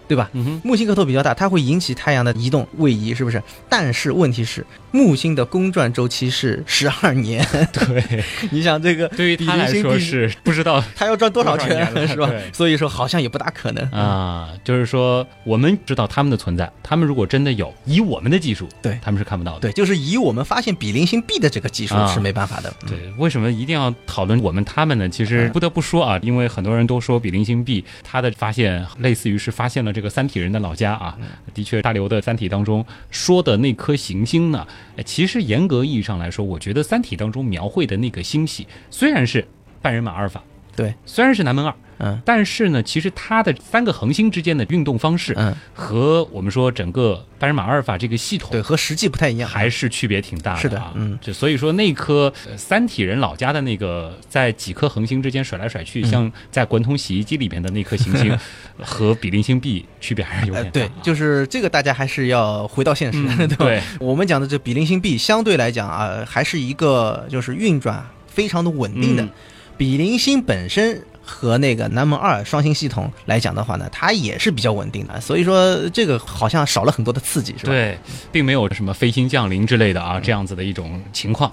[0.09, 0.31] 对吧？
[0.64, 3.40] 木星个头比较大，它会引起太阳的移动位移，是不是？
[3.68, 12.31] 但是问题是，木星的公转周期是十二年， 对， 你想这个对于他来说是不知道 它要转多少圈，是吧？
[12.53, 13.85] 所以说好像也不大可能。
[13.90, 19.61] 啊，就是说我们知道他们的存在，他们如果真的有，以我们的技术，对他们是看不到的。
[19.61, 22.73] 对，就是以我们发现比邻星 B 的这个技术啊是没办法的。
[22.85, 25.09] 嗯对，为什么一定要讨论我们他们呢？
[25.09, 31.18] 其实嗯不得不说啊，因为很多人都说比邻星 B 它的发现类似于是发现了这个三体人的老家啊。
[31.52, 34.64] 的确，大刘的《三体》当中说的那颗行星呢，
[35.04, 39.44] 其实严格意义上来说，我觉得《三体》当中描绘的那个星系虽然是
[39.82, 40.40] 半人马阿尔法，
[40.78, 49.50] 对，虽然是南门二，嗯但是呢，其实它的三个恒星之间的运动方式嗯，和我们说整个半人马阿尔法这个系统对，和实际不太一样。
[49.50, 50.62] 还是区别挺大的、啊。
[50.62, 58.38] 是的嗯，就所以说那颗呃三体人老家的那个在几颗恒星之间甩来甩去，嗯像在滚筒洗衣机里面的那颗行星，
[58.80, 63.64] 和比邻星 B 区别还是有点大、，呃对，就是这个，大家还是要回到现实，嗯 对吧？
[63.64, 69.24] 对我们讲的这比邻星 B 相对来讲啊，还是一个就是运转非常的稳定的。
[69.24, 69.30] 嗯
[69.78, 77.96] 比邻星本身和那个南门二双星系统来讲的话呢，它也是比较稳定的，所以说这个好像少了很多的刺激，是吧？，对，
[78.32, 81.50] 并没有什么飞星降临之类的啊，这样子的一种情况。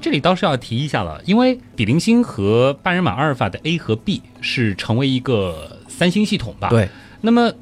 [0.00, 6.68] 这里倒是要提一下了，因为比邻星和半人马阿尔法的 A 和 B 是成为一个三星系统吧？
[6.70, 6.88] 对，
[7.20, 7.52] 那么，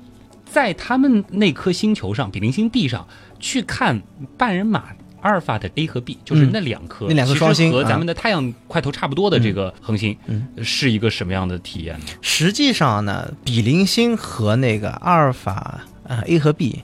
[0.46, 3.06] 在他们那颗星球上，比邻星 B 上
[3.38, 4.00] 去看
[4.38, 4.84] 半人马
[5.20, 12.06] 阿尔法的 A 和 B，就是那两颗、嗯那两颗双星和咱啊们的太阳块头差不多的这个恒星，嗯是一个什么样的体验呢？
[12.22, 16.82] 实际上呢，比邻星和那个阿尔法呃 A 和 B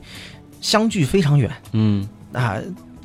[0.60, 2.56] 相距非常远嗯啊。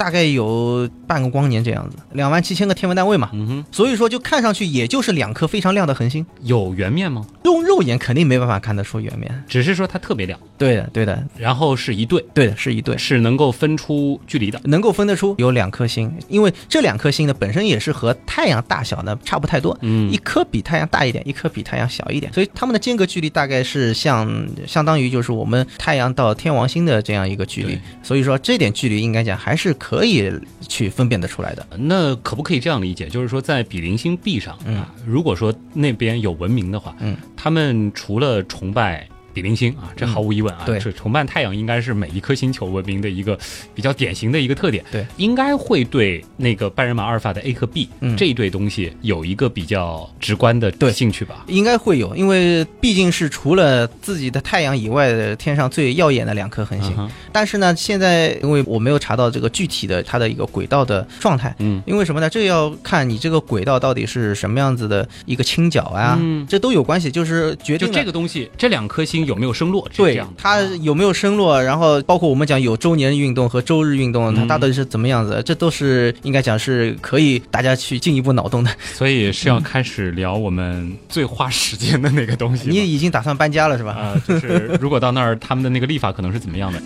[0.02, 7.24] 大概有半个光年这样子，两万七千个天文单位嘛，嗯哼，所以说就看上去也就是两颗非常亮的恒星，有圆面吗？
[7.44, 9.44] 用肉眼肯定没办法看得出圆面。
[9.48, 14.60] 只是说它特别亮，对的，对的，然后是一对，对的，是一对，是能够分出距离的。
[14.64, 20.12] 能够分得出有两颗星，因为这两颗星呢本身也是和太阳大小呢差不太多，嗯。
[20.12, 30.32] 一颗比太阳大一点，一颗比太阳小一点，所以它们的间隔距离大概是像相当于就是我们太阳到天王星的这样一个距离，所以说这点距离应该讲还是可以
[30.68, 31.66] 去分辨得出来的。
[31.78, 33.08] 那可不可以这样理解？
[33.08, 43.38] 就是说，在比邻星 B 上嗯啊，如果说那边有文明的话，嗯，他们除了崇拜比邻星啊，这毫无疑问啊，对是崇拜太阳应该是每一颗星球文明的一个
[43.74, 44.84] 比较典型的一个特点。
[44.91, 51.46] 对，应该会对那个半人马阿尔法的 A 和 B、嗯这一对东西有一个比较直观的对兴趣吧。
[51.48, 56.94] 应该会有，因为毕竟是除了自己的太阳以外的天上最耀眼的两颗恒星。
[56.98, 62.30] 嗯但是呢，现在因为我没有查到这个具体的它的一个轨道的状态，嗯因为什么呢？
[62.30, 69.88] 这要看你这个轨道到底是什么样子的一个倾角啊，嗯这都有关系，就是决定了这个东西，这两颗星有没有升落？
[69.96, 78.72] 对样的它啊有没有升落，然后包括我们讲有周年运动和周日运动，它到底是怎么样子，这都是应该讲是可以大家去进一步脑洞的。
[78.94, 82.72] 所以是要开始聊我们最花时间的那个东西嗯。
[82.72, 83.92] 你已经打算搬家了是吧？
[83.92, 86.82] 啊、就是如果到那儿，他们的那个立法可能是怎么样的？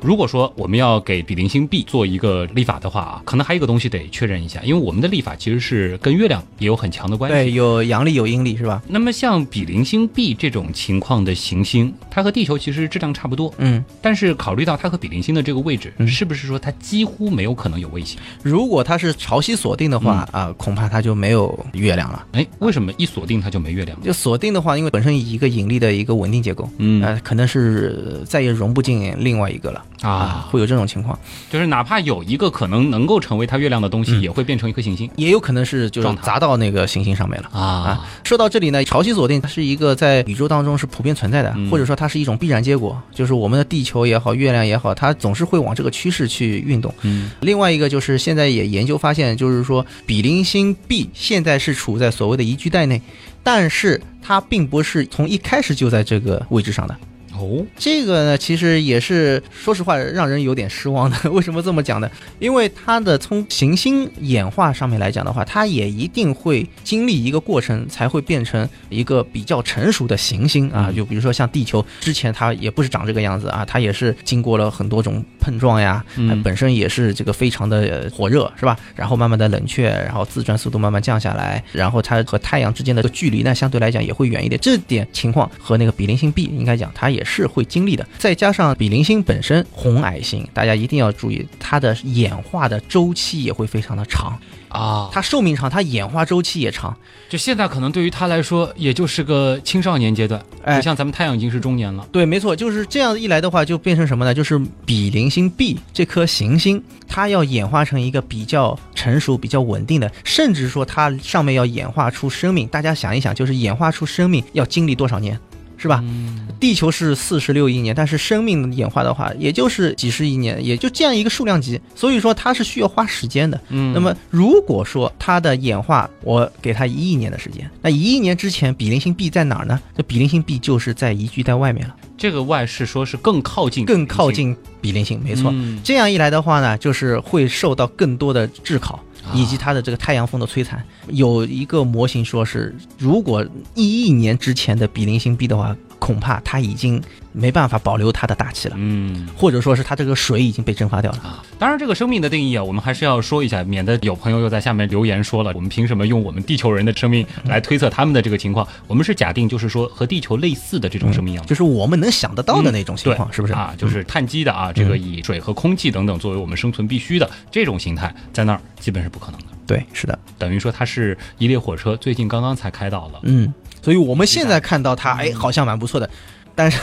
[0.00, 7.34] 如果说我们要给比邻星 B 做一个立法的话啊，可能还有一个东西得确认一下，因为我们的立法其实是跟月亮也有很强的关系。
[7.34, 8.80] 对，有阳历有阴历是吧？
[8.86, 18.18] 那么像比邻星 B 这种情况的行星，它和地球其实质量差不多，嗯，但是考虑到它和比邻星的这个位置，嗯是不是说它几乎没有可能有卫星？
[18.42, 22.24] 如果它是潮汐锁定的话嗯啊，恐怕它就没有月亮了。
[22.32, 24.00] 哎，为什么一锁定它就没月亮？
[24.02, 31.18] 就锁定的话，因为本身一个引力的一个稳定结构，嗯呃，可能是再也融不进另外一个了啊，会有这种情况，
[31.50, 34.22] 就是哪怕有一个可能能够成为它月亮的东西，嗯。
[34.22, 35.10] 也会变成一颗行星。
[35.16, 37.48] 也有可能是就是砸到那个行星上面了。
[37.52, 37.60] 啊。
[37.60, 41.68] 啊，说到这里呢，潮汐锁定它是一个在宇宙当中是普遍存在的，嗯。
[41.70, 46.94] 或者说它是一种必然结果，就是我们的地球也好，月亮也好，它总是会往这个趋势去运动。
[47.02, 47.30] 嗯。
[47.40, 53.00] 另外一个就是现在也研究发现，就是说比邻星 B 现在是处在所谓的宜居带内，
[53.42, 56.96] 但是它并不是从一开始就在这个位置上的。
[57.38, 61.16] 哦，这个呢，其实也是说实话让人有点失望的。
[61.30, 62.10] 为什么这么讲呢？
[62.40, 70.86] 因为它的从行星演化上面来讲的话，它也一定会经历一个过程，才会变成一个比较成熟的行星啊。
[70.88, 76.04] 嗯就比如说像地球之前，它也不是长这个样子啊，它也是经过了很多种碰撞呀，
[76.42, 78.76] 本身也是这个非常的呃火热，是吧？
[78.96, 84.60] 然后慢慢的冷却，然后自转速度慢慢降下来，然后它和太阳之间的距离呢，相对来讲也会远一点。
[84.60, 88.04] 这点情况和那个比邻星 B 应该讲，它也是会经历的。
[88.18, 94.36] 再加上比邻星本身红矮星，大家一定要注意，它的演化的周期也会非常的长，
[94.68, 96.96] 啊，它寿命长，它演化周期也长。
[97.28, 102.08] 就现在可能对于它来说，也就是个青少年阶段，哎不像咱们太阳已经是中年了。
[102.10, 104.32] 对，没错，就是这样一来的话，就变成什么呢？
[104.32, 112.66] 就是比邻星 B 这颗行星，它要演化成一个比较成熟、比较稳定的，甚至说它上面要演化出生命。
[112.68, 115.38] 大家想一想，就是演化出生命要经历多少年，
[115.78, 116.02] 是吧？
[116.04, 123.60] 嗯地球是四十六亿年，但是生命演化的话，也就是几十亿年，也就这样一个数量级，所以说它是需要花时间的。
[123.68, 129.80] 嗯那么如果说它的演化，我给它一亿年的时间，那一亿年之前，比邻星 B 在哪儿呢？
[129.96, 131.94] 这比邻星 B 就是在宜居带外面了。
[132.16, 135.52] 这个 Y 是说是更靠近，更靠，近比邻星，没错。
[135.54, 139.00] 嗯这样一来的话呢，就是会受到更多的炙烤，啊
[139.34, 140.82] 以及它的这个太阳风的摧残。
[141.08, 149.28] 有一个模型说是，如果一亿年之前的比邻星 B 的话，恐怕它已经没办法保留它的大气了，嗯。
[149.36, 151.18] 或者说是它这个水已经被蒸发掉了。
[151.18, 158.66] 啊，当然，这个生命的定义啊，我们还是要说一下，免得有朋友又在下面留言说了，我们凭什么用我们地球人的生命来推测他们的这个情况？
[158.86, 161.48] 我们是假定，就是说和地球类似的这种生命样子。
[161.48, 163.74] 就是我们能想得到的那种情况，对是不是啊？
[163.76, 169.46] 就是碳基的啊，这个以水和空气等等作为我们生存必须的这种形态，在那儿基本是不可能的。
[169.66, 173.20] 对，是的，等于说它是一列火车，最近刚刚才开到了。
[173.24, 173.52] 嗯。
[173.82, 176.08] 所以我们现在看到它，哎，好像蛮不错的，
[176.54, 176.78] 但是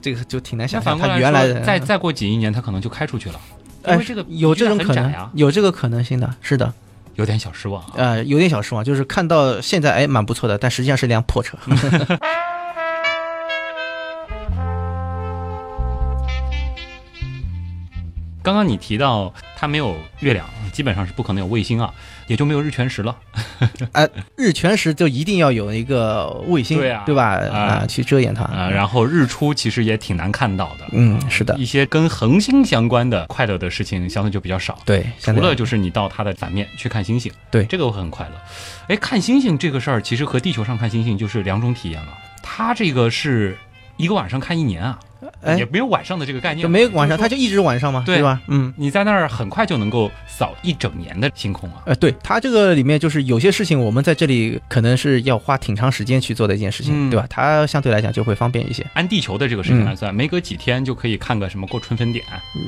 [0.00, 3.40] 这个就挺难想象它原来的，再再过几亿年，它可能就开出去了，
[3.84, 6.72] 因哎为这个有这种可能有这个可能性的，是的。
[7.16, 7.92] 有点小失望啊。
[7.96, 11.58] 呃，有点小失望，就是看到现在哎蛮不错的，但实际上是辆破车。
[18.52, 21.90] 刚刚你提到它没有月亮，基本上是不可能有卫星啊，
[22.26, 23.16] 也就没有日全食了。
[24.36, 27.22] 日全食就一定要有一个卫星，对啊吧？
[27.50, 28.44] 啊啊，去遮掩它。
[28.44, 30.84] 啊，然后日出其实也挺难看到的。
[30.92, 34.78] 嗯，是的，一些跟恒星相关的快乐的事情相对就比较少。
[34.84, 38.34] 对，除了就是你到它的反面去看星星，对这个我很快乐。
[38.88, 42.08] 哎，看星星这个事儿，其实和地球上看星星就是两种体验了。
[42.42, 43.56] 它这个是
[43.96, 44.98] 一个晚上看一年啊，
[45.42, 48.40] 哎也没有晚上的这个概念就，没有晚上，它就一直晚上嘛，对对吧？
[48.48, 48.72] 嗯。
[48.76, 51.82] 你在那儿很快就能够扫一整年的星空啊。
[51.86, 57.26] 呃，对它这个里面就是有些事情，我们在这里可能是要花挺长时间去做的一件事情，嗯对吧？
[57.28, 58.84] 它相对来讲就会方便一些。
[58.94, 62.24] 按地球的这个时间来算，没隔几天就可以看个什么过春分点，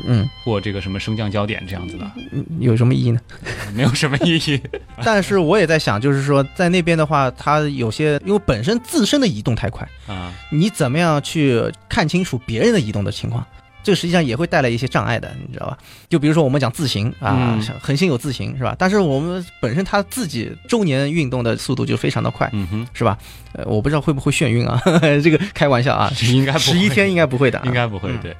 [0.06, 3.20] 嗯，过这个什么升降焦点这样子的，嗯有什么意义呢？
[3.74, 4.60] 没有什么意义。
[5.02, 13.44] 但是我也在想，就是说在那边的话，它有些因为本身自身的移动太快，啊，你怎么样去看清楚别人的移动的情况？
[13.82, 15.76] 这个实际上也会带来一些障碍的，你知道吧？
[16.08, 18.74] 就比如说我们讲自行啊恒星有自行是吧？
[18.78, 23.18] 但是我们本身它自己周年运动的速度就非常的快，嗯哼，是吧？
[23.52, 24.80] 呃，我不知道会不会眩晕啊，
[25.22, 28.34] 这个开玩笑啊，应该不十一天应该不会的啊，应该不会嗯对。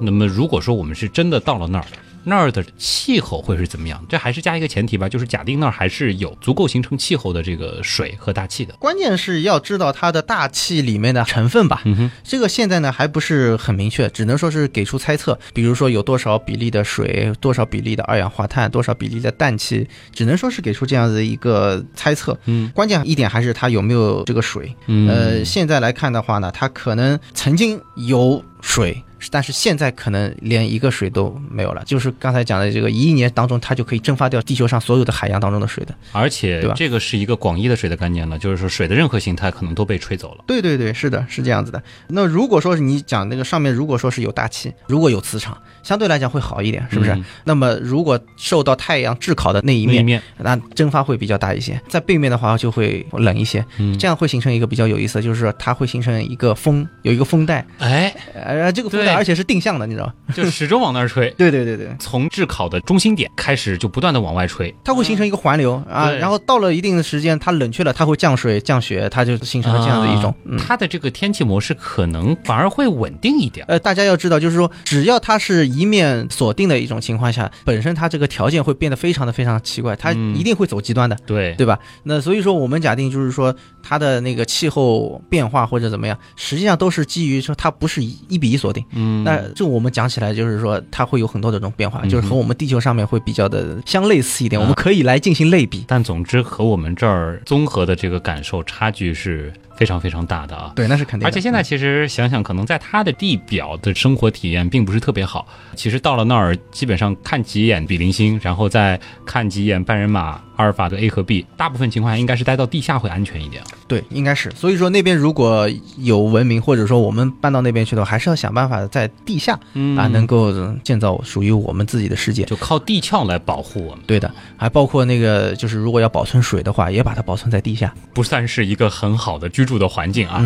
[0.00, 1.84] 那么，如果说我们是真的到了那儿，
[2.24, 4.04] 那儿的气候会是怎么样？
[4.08, 8.74] 这还是加一个前提吧，就是假定那儿还是有足够形成气候的这个水和大气的。
[8.78, 11.82] 关键是要知道它的大气里面的成分吧。
[11.84, 15.38] 嗯哼，这个现在呢还不是很明确，只能说是给出猜测。
[15.52, 22.38] 比如说有多少比例的水，多少比例的二氧化碳，多少比例的氮气，只能说是给出这样子一个猜测。
[22.46, 24.74] 嗯关键一点还是它有没有这个水。
[24.86, 29.02] 嗯呃，现在来看的话呢，它可能曾经有水。
[29.30, 35.94] 但是现在可能连一个水都没有了，就是刚才讲的这个一亿年当中，它就可以蒸发掉地球上所有的海洋当中的水的。
[36.12, 40.44] 而且对吧这个是一个广义的水的概念了，就是说水的任何形态可能都被吹走了。
[40.46, 41.82] 对对对，是的，是这样子的。
[42.08, 47.12] 那如果说是你讲那个上面，如果说是有大气，如果有磁场，相对来讲会好一点，是不是？
[47.12, 60.12] 嗯那么如果受到太阳炙烤的那一面，那一面，那蒸发会比较大一些，在背面的话就会冷一些，嗯，这样会形成一个比较有意思，就是说它会形成一个风，有一个风带，哎，呃，这个风带而且是定向的，你知道吗？
[60.34, 64.74] 就始终往那儿吹， 对对对对，从炙烤的中心点开始就不断的往外吹。
[64.84, 70.58] 它会形成一个环流啊，然后到了一定的时间，它冷却了，它会降水降雪，它就形成了这样的一种啊，嗯。
[70.58, 73.66] 它的这个天气模式可能反而会稳定一点。
[73.68, 81.78] 呃，大家要知道，就是说，只要它是一面锁定的一种情况下，本身它这个条件会变得非常的非常奇怪，它嗯一定会走极端的，对，对吧？
[82.04, 88.84] 那所以说，我们假定就是说，它的那个气候变化或者怎么样，实际上都是基于说它不是一一比一锁定。
[88.92, 94.62] 嗯，那这我们讲起来就是说，它会有很多的这种变化，嗯就是和我们地球上面会比较的相类似一点，啊。
[94.62, 95.84] 我们可以来进行类比。
[95.86, 100.72] 但总之和我们这儿综合的这个感受差距是非常非常大的啊。
[100.74, 101.26] 对，那是肯定。
[101.26, 105.46] 而且现在其实想想，可能在它的地表的生活体验并不是特别好。
[105.74, 113.62] 其实到了那儿，基本上看几眼比邻星，然后再看几眼半人马、阿尔法的 A 和 B，大部分情况下应该是待到地下会安全一点。
[113.88, 114.50] 对，应该是。
[114.52, 115.68] 所以说那边如果
[115.98, 120.52] 有文明，或者说我们搬到那边去的话，还是要想办法在地下嗯啊，能够
[120.84, 122.44] 建造属于我们自己的世界。
[122.44, 127.92] 就靠地壳来保护我们，对的，还包括那个，就是如果要保存水的话，也把它保存在地下。
[128.14, 130.44] 不算是一个很好的居住的环境啊。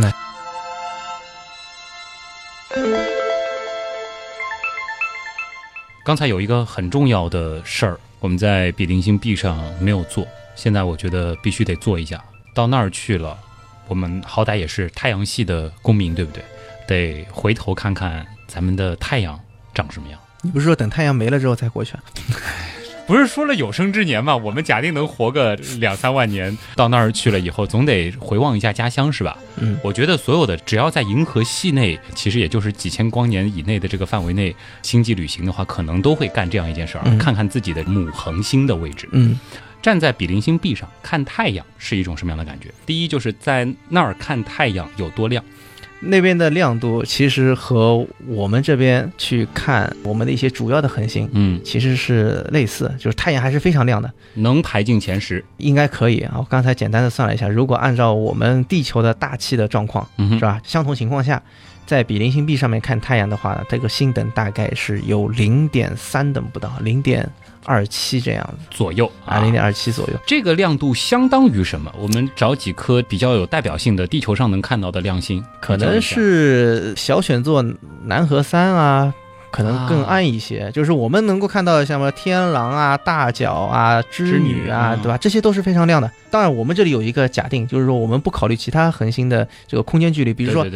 [2.75, 3.07] 嗯，
[6.05, 12.23] 刚才有一个很重要的事儿，我们在比邻星 B 上没有做，现在我觉得必须得做一下。
[12.55, 13.39] 到那儿去了，
[13.89, 16.45] 我们好歹也是太阳系的公民，对不对？
[16.87, 19.41] 得回头看看咱们的太阳
[19.75, 20.21] 长什么样。
[20.43, 22.03] 你不是说等太阳没了之后再过去啊？
[23.07, 24.37] 不是说了有生之年嘛？
[24.37, 29.39] 我们假定能活个两三万年，到那儿去了以后，总得回望一下家乡，是吧？
[29.59, 39.09] 嗯，我觉得所有的只要在银河系内，其实也就是几千光年以内的这个范围内，星际旅行的话，可能都会干这样一件事儿，嗯看看自己的母恒星的位置。
[39.13, 39.39] 嗯，
[39.81, 42.75] 站在比邻星 B 上看太阳是一种什么样的感觉？
[42.85, 45.45] 第一就是在那儿看太阳有多亮，
[46.01, 51.29] 那边的亮度其实和我们这边去看我们的一些主要的恒星。
[51.33, 55.45] 嗯，其实是类似，就是太阳还是非常亮的，能排进前十。
[55.57, 56.35] 应该可以啊。
[56.39, 60.61] 我刚才简单的算了一下，如果按照我们地球的大气的状况，嗯，是吧？
[60.65, 61.43] 相同情况下，
[61.87, 67.29] 在比邻星 B 上面看太阳的话，这个星等大概是有零点三等不到，零点
[67.65, 70.15] 二七这样子左右啊，零点二七左右。
[70.27, 71.93] 这个亮度相当于什么？
[71.99, 77.65] 我们找几颗比较有代表性的地球上能看到的亮星，可能是小选座
[78.05, 79.15] 南河三啊，
[79.51, 80.71] 可能更暗一些。
[80.73, 85.17] 就是我们能够看到像什么天狼啊、大角啊、织女啊，对吧？
[85.17, 86.11] 这些都是非常亮的。
[86.31, 90.67] 当然，我们这里有一个假定，就是说我们不考虑其他恒星的这个空间距离，比如说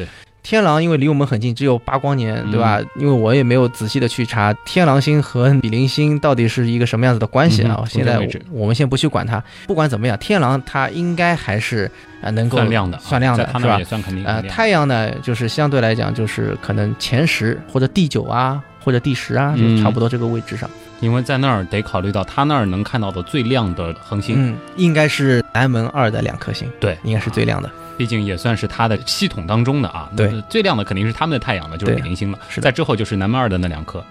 [0.43, 2.79] 天狼，因为离我们很近，只有八光年，对吧？
[2.81, 7.77] 嗯因为我也没有仔细的去查天狼星和比邻星到底是一个什么样子的关系啊。
[7.79, 8.19] 嗯现在
[8.51, 11.85] 我们先不去管它，不管怎么样，天狼它应该还是
[12.21, 13.81] 啊、呃能够算亮的啊，算亮的是吧？
[13.85, 20.69] 算肯定呃，太阳呢，就是相对来讲，就是可能前十或者第九啊，或者第十啊，嗯就差不多这个位置上。
[21.01, 27.71] 因为在那儿得考虑到它那儿能看到的最亮的恒星，嗯，应该是南门二的两颗星，对，应该是最亮的。
[28.01, 30.09] 毕竟也算是它的系统当中的啊。
[30.17, 32.39] 对那最亮的肯定是他们的太阳了，就是对比邻星了。
[32.49, 34.03] 是在之后就是南门二的那两颗。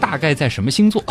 [0.00, 1.02] 大概在什么星座？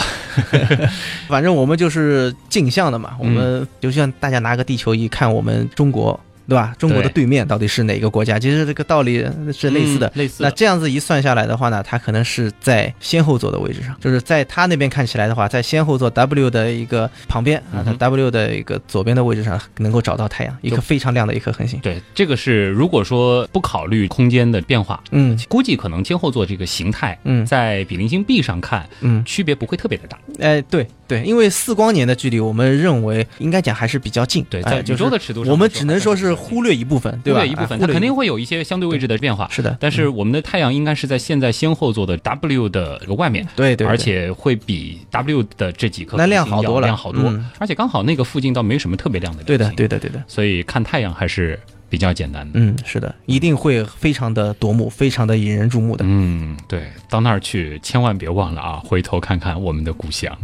[1.27, 6.17] 反正我们就是镜像的嘛，我们就像大家拿个地球仪看我们中国，
[6.47, 6.75] 对吧？
[6.77, 8.37] 中国的对面到底是哪个国家？
[8.37, 10.07] 其实这个道理是类似的。
[10.07, 10.51] 嗯类似那。
[10.51, 21.79] 这样子一算下来的话呢，它可能是在先后座的位置上，就是在它那边看起来的话，在先后座 W 的一个旁边啊，它 W 的一个左边的位置上能够找到太阳，一颗非常亮的一颗恒星。
[21.79, 30.17] 对，这个是如果说不考虑空间的变化，嗯估计可能今后座这个形态，嗯在比邻星 B 上看嗯，区别不会特别的大。
[30.39, 34.43] 哎，对对，因为四光年的距离，我们认为应该讲还是比较近。
[34.49, 37.39] 对，在宇宙的尺度上，我们只能说是忽略一部分，对吧？
[37.39, 39.47] 忽略一部分，哎它肯定会有一些相对位置的变化。
[39.51, 51.59] 是的，但是我们的太阳应该是在现在先后座的 W 的这个外面，对对，而且会比 W 的这几颗那亮好多了亮好多，嗯而且刚好那个附近倒没什么特别亮的对的对的对的，所以看太阳还是
[51.93, 52.59] 比较简单的。
[52.59, 56.03] 嗯，是的，一定会非常的夺目，非常的引人注目的。
[56.07, 60.35] 嗯，对，到那儿去千万别忘了啊，回头看看我们的故乡。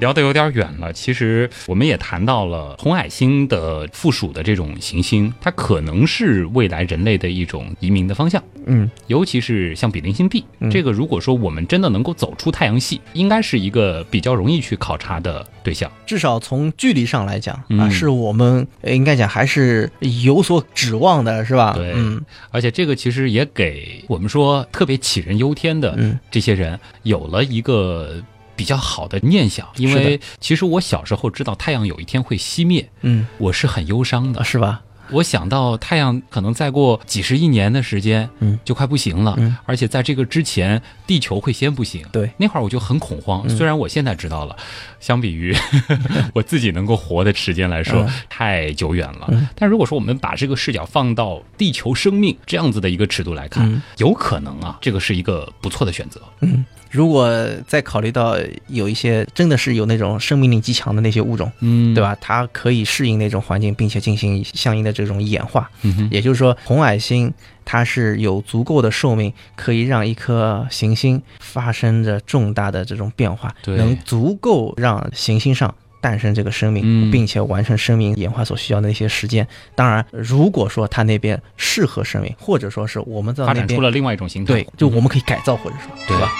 [0.00, 8.42] 聊得有点远了，其实我们也谈到了红矮星的附属的这种行星，它可能是未来人类的一种移民的方向。
[8.66, 15.90] 嗯尤其是像比邻星 B，、嗯这个如果说我们真的能够走出太阳系，应该是一个比较容易去考察的对象。
[16.06, 19.90] 至少从距离上来讲啊，嗯是我们呃应该讲还是
[20.22, 21.72] 有所指望的，是吧？
[21.74, 22.20] 对嗯
[22.50, 28.14] 而且这个其实也给我们说特别杞人忧天的嗯这些人有了一个
[28.56, 34.44] 比较好的念想，因为其实我小时候知道太阳有一天会熄灭，嗯我是很忧伤的啊，。
[34.44, 34.82] 是吧？
[35.10, 42.02] 我想到太阳可能再过几十亿年的时间，嗯，就快不行了，嗯而且在这个之前，地球会先不行。
[42.10, 43.42] 对，那会儿我就很恐慌。
[43.46, 44.56] 嗯虽然我现在知道了，
[45.00, 45.54] 相比于
[46.32, 49.28] 我自己能够活的时间来说，嗯太久远了。
[49.28, 56.18] 嗯但如果说我们把这个视角放到地球生命这样子的一个尺度来看，嗯有可能啊，这个是一个不错的选择。
[56.40, 56.64] 嗯，
[56.94, 57.28] 如果
[57.66, 58.36] 再考虑到
[58.68, 62.00] 有一些真的是有那种生命力极强的那些物种，嗯对？
[62.00, 62.16] 吧？
[62.20, 65.68] 它可以适应那种环境，并且进行相应的这种演化。
[65.82, 67.32] 嗯哼，也就是说，红矮星
[67.64, 75.74] 它是有足够的寿命，可以让一颗行星发生着重大的这种变化，对能足够让行星上。
[76.00, 79.48] 诞生这个生命，嗯并且完成生命演化所需要的那些时间。
[79.74, 84.52] 当然，如果说它那边适合生命，或者说是我们在那边发展出了另外一种形态。
[84.52, 86.30] 对，就我们可以改造，或者说对对吧？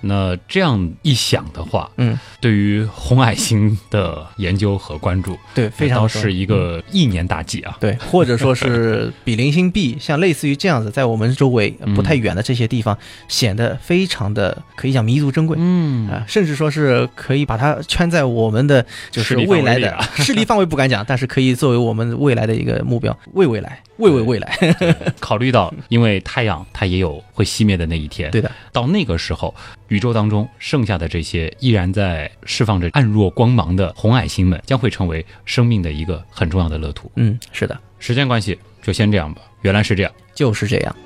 [0.00, 7.76] 那这样一想的话，嗯，对于红矮星的研究和关注，对，非常是一个一年大计啊。
[7.78, 11.94] 对，或者说是 比邻星 B，像类似于这样子，在我们周围嗯。
[11.94, 12.96] 不太远的这些地方，
[13.28, 15.56] 显得非常的可以讲弥足珍贵。
[15.60, 16.08] 嗯。
[16.08, 24.58] 啊，甚至说是可以把它圈在我们的就是未来的啊势力范围不敢讲， 但是可以作为我们未来的一个目标，为未来，为为未来。
[25.20, 29.54] 考虑到，因为太阳它也有会熄灭的那一天，对的，到那个时候，
[29.88, 37.10] 宇宙当中剩下的这些依然在释放着暗弱光芒的红矮星们，将会成为生命的一个很重要的乐土。
[37.16, 39.42] 嗯，是的，时间关系，就先这样吧。
[39.62, 40.12] 原来是这样。
[40.34, 40.96] 就是这样。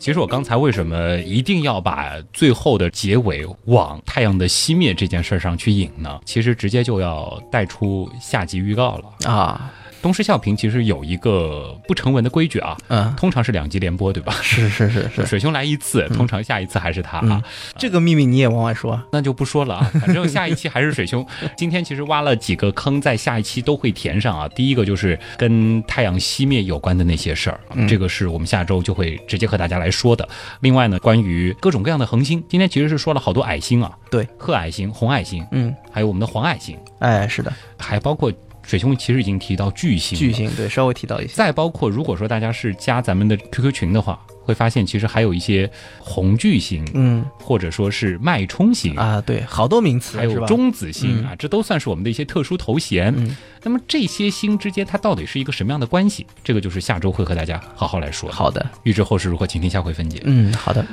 [0.00, 6.18] 其实我刚才为什么一定要把最后的结尾往太阳的熄灭这件事上去引呢？
[6.24, 9.30] 其实直接就要带出下集预告了。
[9.30, 9.70] 啊，
[10.02, 14.32] 东施效颦其实有一个不成文的规矩啊，嗯，通常是两集连播，对吧？
[14.42, 17.22] 是是是是，水兄来一次，通常下一次还是他啊。
[17.22, 17.42] 嗯
[17.76, 19.04] 这个秘密你也往外说啊。
[19.12, 21.26] 那就不说了啊， 反正下一期还是水兄。
[21.56, 24.48] 今天其实挖了几个坑，在下一期都会填上啊。
[24.48, 30.28] 第一个就是跟太阳熄灭有关的那些事儿，嗯这个是我们下周就会直接和大家来说的。
[30.60, 38.32] 另外呢，关于各种各样的恒星，今天其实是说了好多矮星啊，对，褐矮星、红矮星，嗯，还有我们的黄矮星，哎，是的，还包括
[38.70, 40.32] 水兄其实已经提到巨星，巨。
[40.32, 41.32] 星对，稍微提到一些。
[41.34, 45.68] 再包括，如果说大家是加咱们的 QQ 群的话，会发现其实还有一些
[45.98, 48.94] 红巨星，嗯或者说是脉冲星。
[48.94, 50.16] 啊，对，好多名词？
[50.16, 53.12] 还有中子星嗯啊，这都算是我们的一些特殊头衔。
[53.16, 56.24] 嗯那么这些星之间它到底是一个什么样的关系？
[56.44, 60.22] 这个就是下周会和大家好好来说。，好的，预知后事如何，请听下回分解。
[60.24, 60.86] 嗯，好的，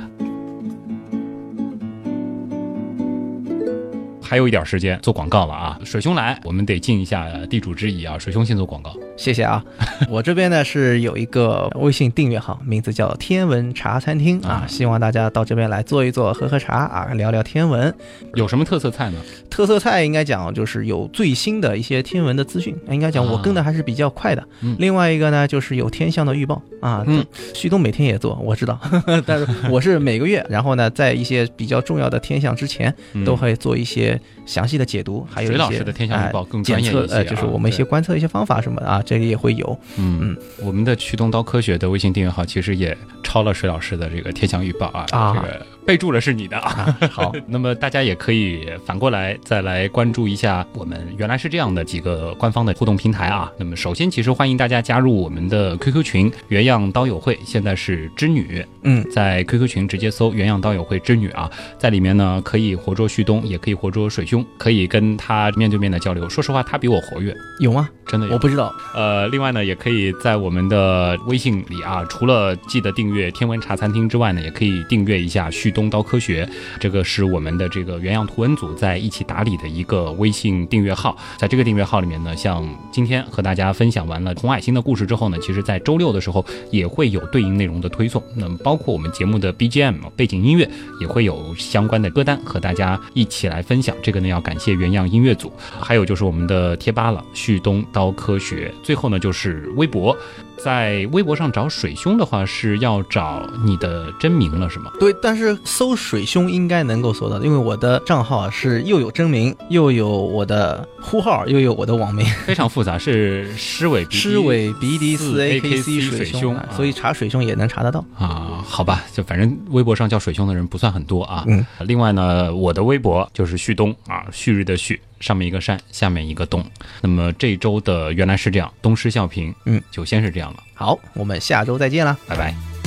[4.28, 8.18] 还有一点时间做广告了啊，水兄来，我们得尽一下地主之谊啊。
[8.18, 8.94] 水兄先做广告。
[9.16, 9.64] 谢谢啊。
[10.06, 17.92] 我这边呢是有一个微信订阅号，名字叫天文茶餐厅啊啊，希望大家到这边来坐一坐，喝喝茶啊，聊聊天文。
[18.34, 19.18] 有什么特色菜呢？
[19.48, 24.46] 特色菜应该讲就是有最新的一些天文的资讯，应该讲我跟的还是比较快的。
[24.60, 27.24] 嗯另外一个呢就是有天象的预报啊，嗯
[27.54, 28.78] 旭东每天也做，我知道，
[29.24, 39.78] 但是我是每个月，然后呢在一些比较重要的天象之前嗯都会做一些详细的解读，还有一些水老师的天象预报更专业一些啊呃，就是我们一些观测一些方法什么的啊，这里也会有。
[39.96, 45.34] 嗯，我们的驱动刀科学的微信订阅号其实也抄了水老师的这个天象预报啊，啊。
[45.34, 46.68] 这个备注了是你的啊。
[47.00, 53.50] 啊，好，那么大家也可以反过来再来关注一下我们原来是这样的几个官方的互动平台啊。
[53.56, 66.28] 那么首先，其实欢迎大家加入我们的 QQ 群“原样刀友会”，现在是织女，嗯，在 QQ 群直接搜“原样刀友会织女”啊，在里面呢可以活捉旭东，也可以活捉水兄，可以跟他面对面的交流。
[66.28, 67.88] 说实话，他比我活跃，有吗？
[68.06, 68.38] 真的有我。
[68.38, 68.70] 不知道。
[68.94, 76.48] 呃，另外呢，也可以在我们的微信里啊，除了记得订阅天文茶餐厅之外呢，也可以订阅一下旭东刀科学，
[76.80, 81.16] 这个是我们的这个原样图文组在一起打理的一个微信订阅号。
[81.36, 88.20] 在这个订阅号里面呢，像今天和大家分享完了红海星的故事之后呢，其实在周六的时候也会有对应内容的推送。
[88.34, 90.68] 那么包括我们节目的 BGM 背景音乐
[91.00, 93.94] 也会有相关的歌单和大家一起来分享。
[94.02, 98.74] 这个呢要感谢原样音乐组，还有就是我们的贴吧了，旭东刀科学。
[98.82, 100.16] 最后呢就是微博，
[100.58, 104.90] 在微博上找水兄的话是要找你的真名了是吗？
[104.98, 118.04] 对，但是搜水兄应该能够搜到，因为我的账号是又有真名，又有我的呼号，又有我的网名，非常复杂，是诗伟鼻施伟 BD 四 AKC 水兄兄啊，所以查水兄也能查得到。
[118.18, 121.44] 啊，好吧，就反正微博上叫水兄的人不算很多啊。
[121.46, 126.64] 嗯，另外呢，我的微博就是旭东啊，旭日的旭，上面一个山，下面一个洞。
[127.00, 132.16] 那么这周的原来是这样，东施效颦，嗯，就先是这样了，好，我们下周再见啦。
[132.26, 132.77] 拜拜。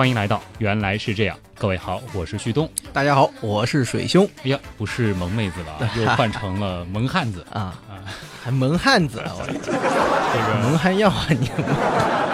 [0.00, 2.66] 欢迎来到原来是这样，各位好，我是旭东。
[2.90, 8.00] 大家好，我是水兄哎呀，不是萌妹子了啊， 又换成了萌汉子啊，啊。
[8.42, 11.50] 还萌汉子啊，我 这个萌汉药啊你。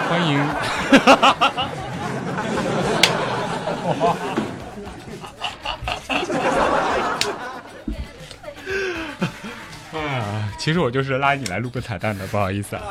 [0.07, 0.39] 欢迎。
[9.91, 12.83] 啊，其实我就是拉你来录个彩蛋的，不好意思啊。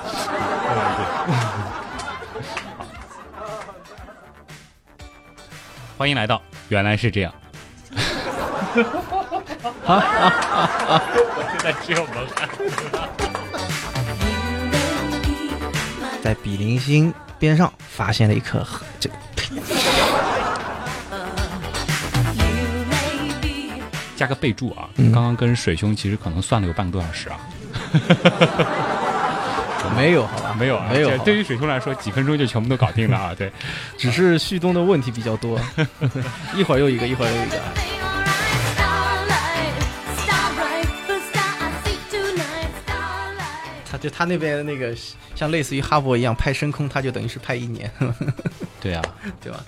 [5.99, 7.32] 欢迎来到原来是这样。
[9.84, 12.47] 我现在只有萌汉。
[16.22, 18.62] 在比邻星边上发现了一颗
[19.01, 19.14] 这个
[24.16, 27.38] 加个备注啊，嗯刚刚跟水兄其实可能算了有半个多小时啊，
[29.97, 30.57] 没有好吧？
[30.59, 33.51] 没有啊，没有对于水兄来说几分钟就全部都搞定了啊，对，
[33.97, 35.61] 只是旭东的问题比较多，
[36.55, 37.61] 一会儿又一个，一会儿又一个。
[43.89, 44.95] 他就他那边那个
[45.35, 47.91] 像类似于哈勃一样拍深空，他就等于是拍一年，
[48.81, 49.03] 对啊，
[49.41, 49.64] 对吧？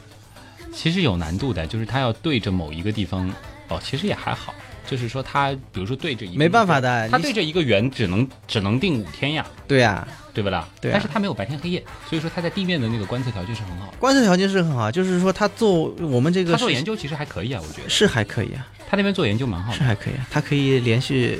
[0.73, 3.33] 其实有难度的，就是他要对着某一个地方，
[3.69, 4.53] 哦，其实也还好，
[4.89, 10.66] 就是说他比如说对这一个没办法的他对这一个圆只能只能定五天呀，对呀、对不啦？
[10.80, 13.93] 对啊但是他没有白天黑夜，所以说他在地面的那个观测条件是很好。
[13.99, 19.78] 观测条件是很好，就是说他做我们这个他做研究其实还可以啊，我觉得是还可以啊，他那边做研究蛮好的。
[19.78, 21.39] 是还可以啊，他可以连续。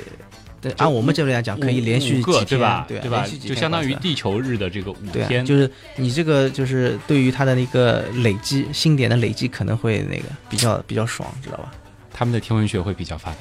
[0.61, 2.86] 对，按我们这边来讲，可以连续个几天对吧？
[2.88, 4.96] 对吧就相当于地球日的这个五
[5.28, 11.70] 天，就是你这个就是对于它的那个累积星点的累积可能会那个比较比较爽，知道吧？
[12.19, 13.37] 他们的天文学会比较发达。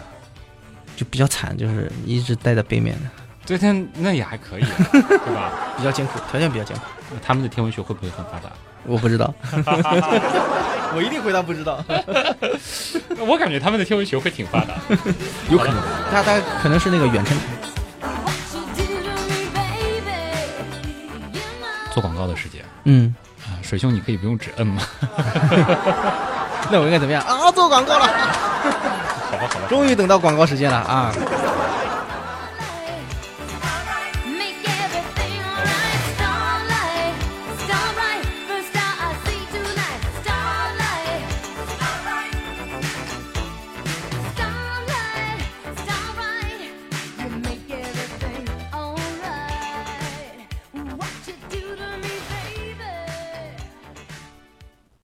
[0.95, 3.09] 就比较惨，就是你一直待在背面的，
[3.45, 5.51] 对，但那也还可以啊， 对吧？
[5.77, 6.83] 比较艰苦，条件比较艰苦。
[7.23, 8.51] 他们的天文学会不会很发达？
[8.83, 9.33] 我不知道，
[10.95, 11.83] 我一定回答不知道，
[13.27, 14.73] 我感觉他们的天文学会挺发达。
[15.49, 15.77] 有可能，
[16.11, 17.37] 他他可能是那个远程。
[21.91, 23.13] 做广告的时间嗯，
[23.43, 24.81] 啊，水兄你可以不用只摁吗？
[26.69, 27.51] 那我应该怎么样啊？
[27.51, 28.05] 做广告了，
[29.31, 31.11] 好吧，好吧，终于等到广告时间了啊！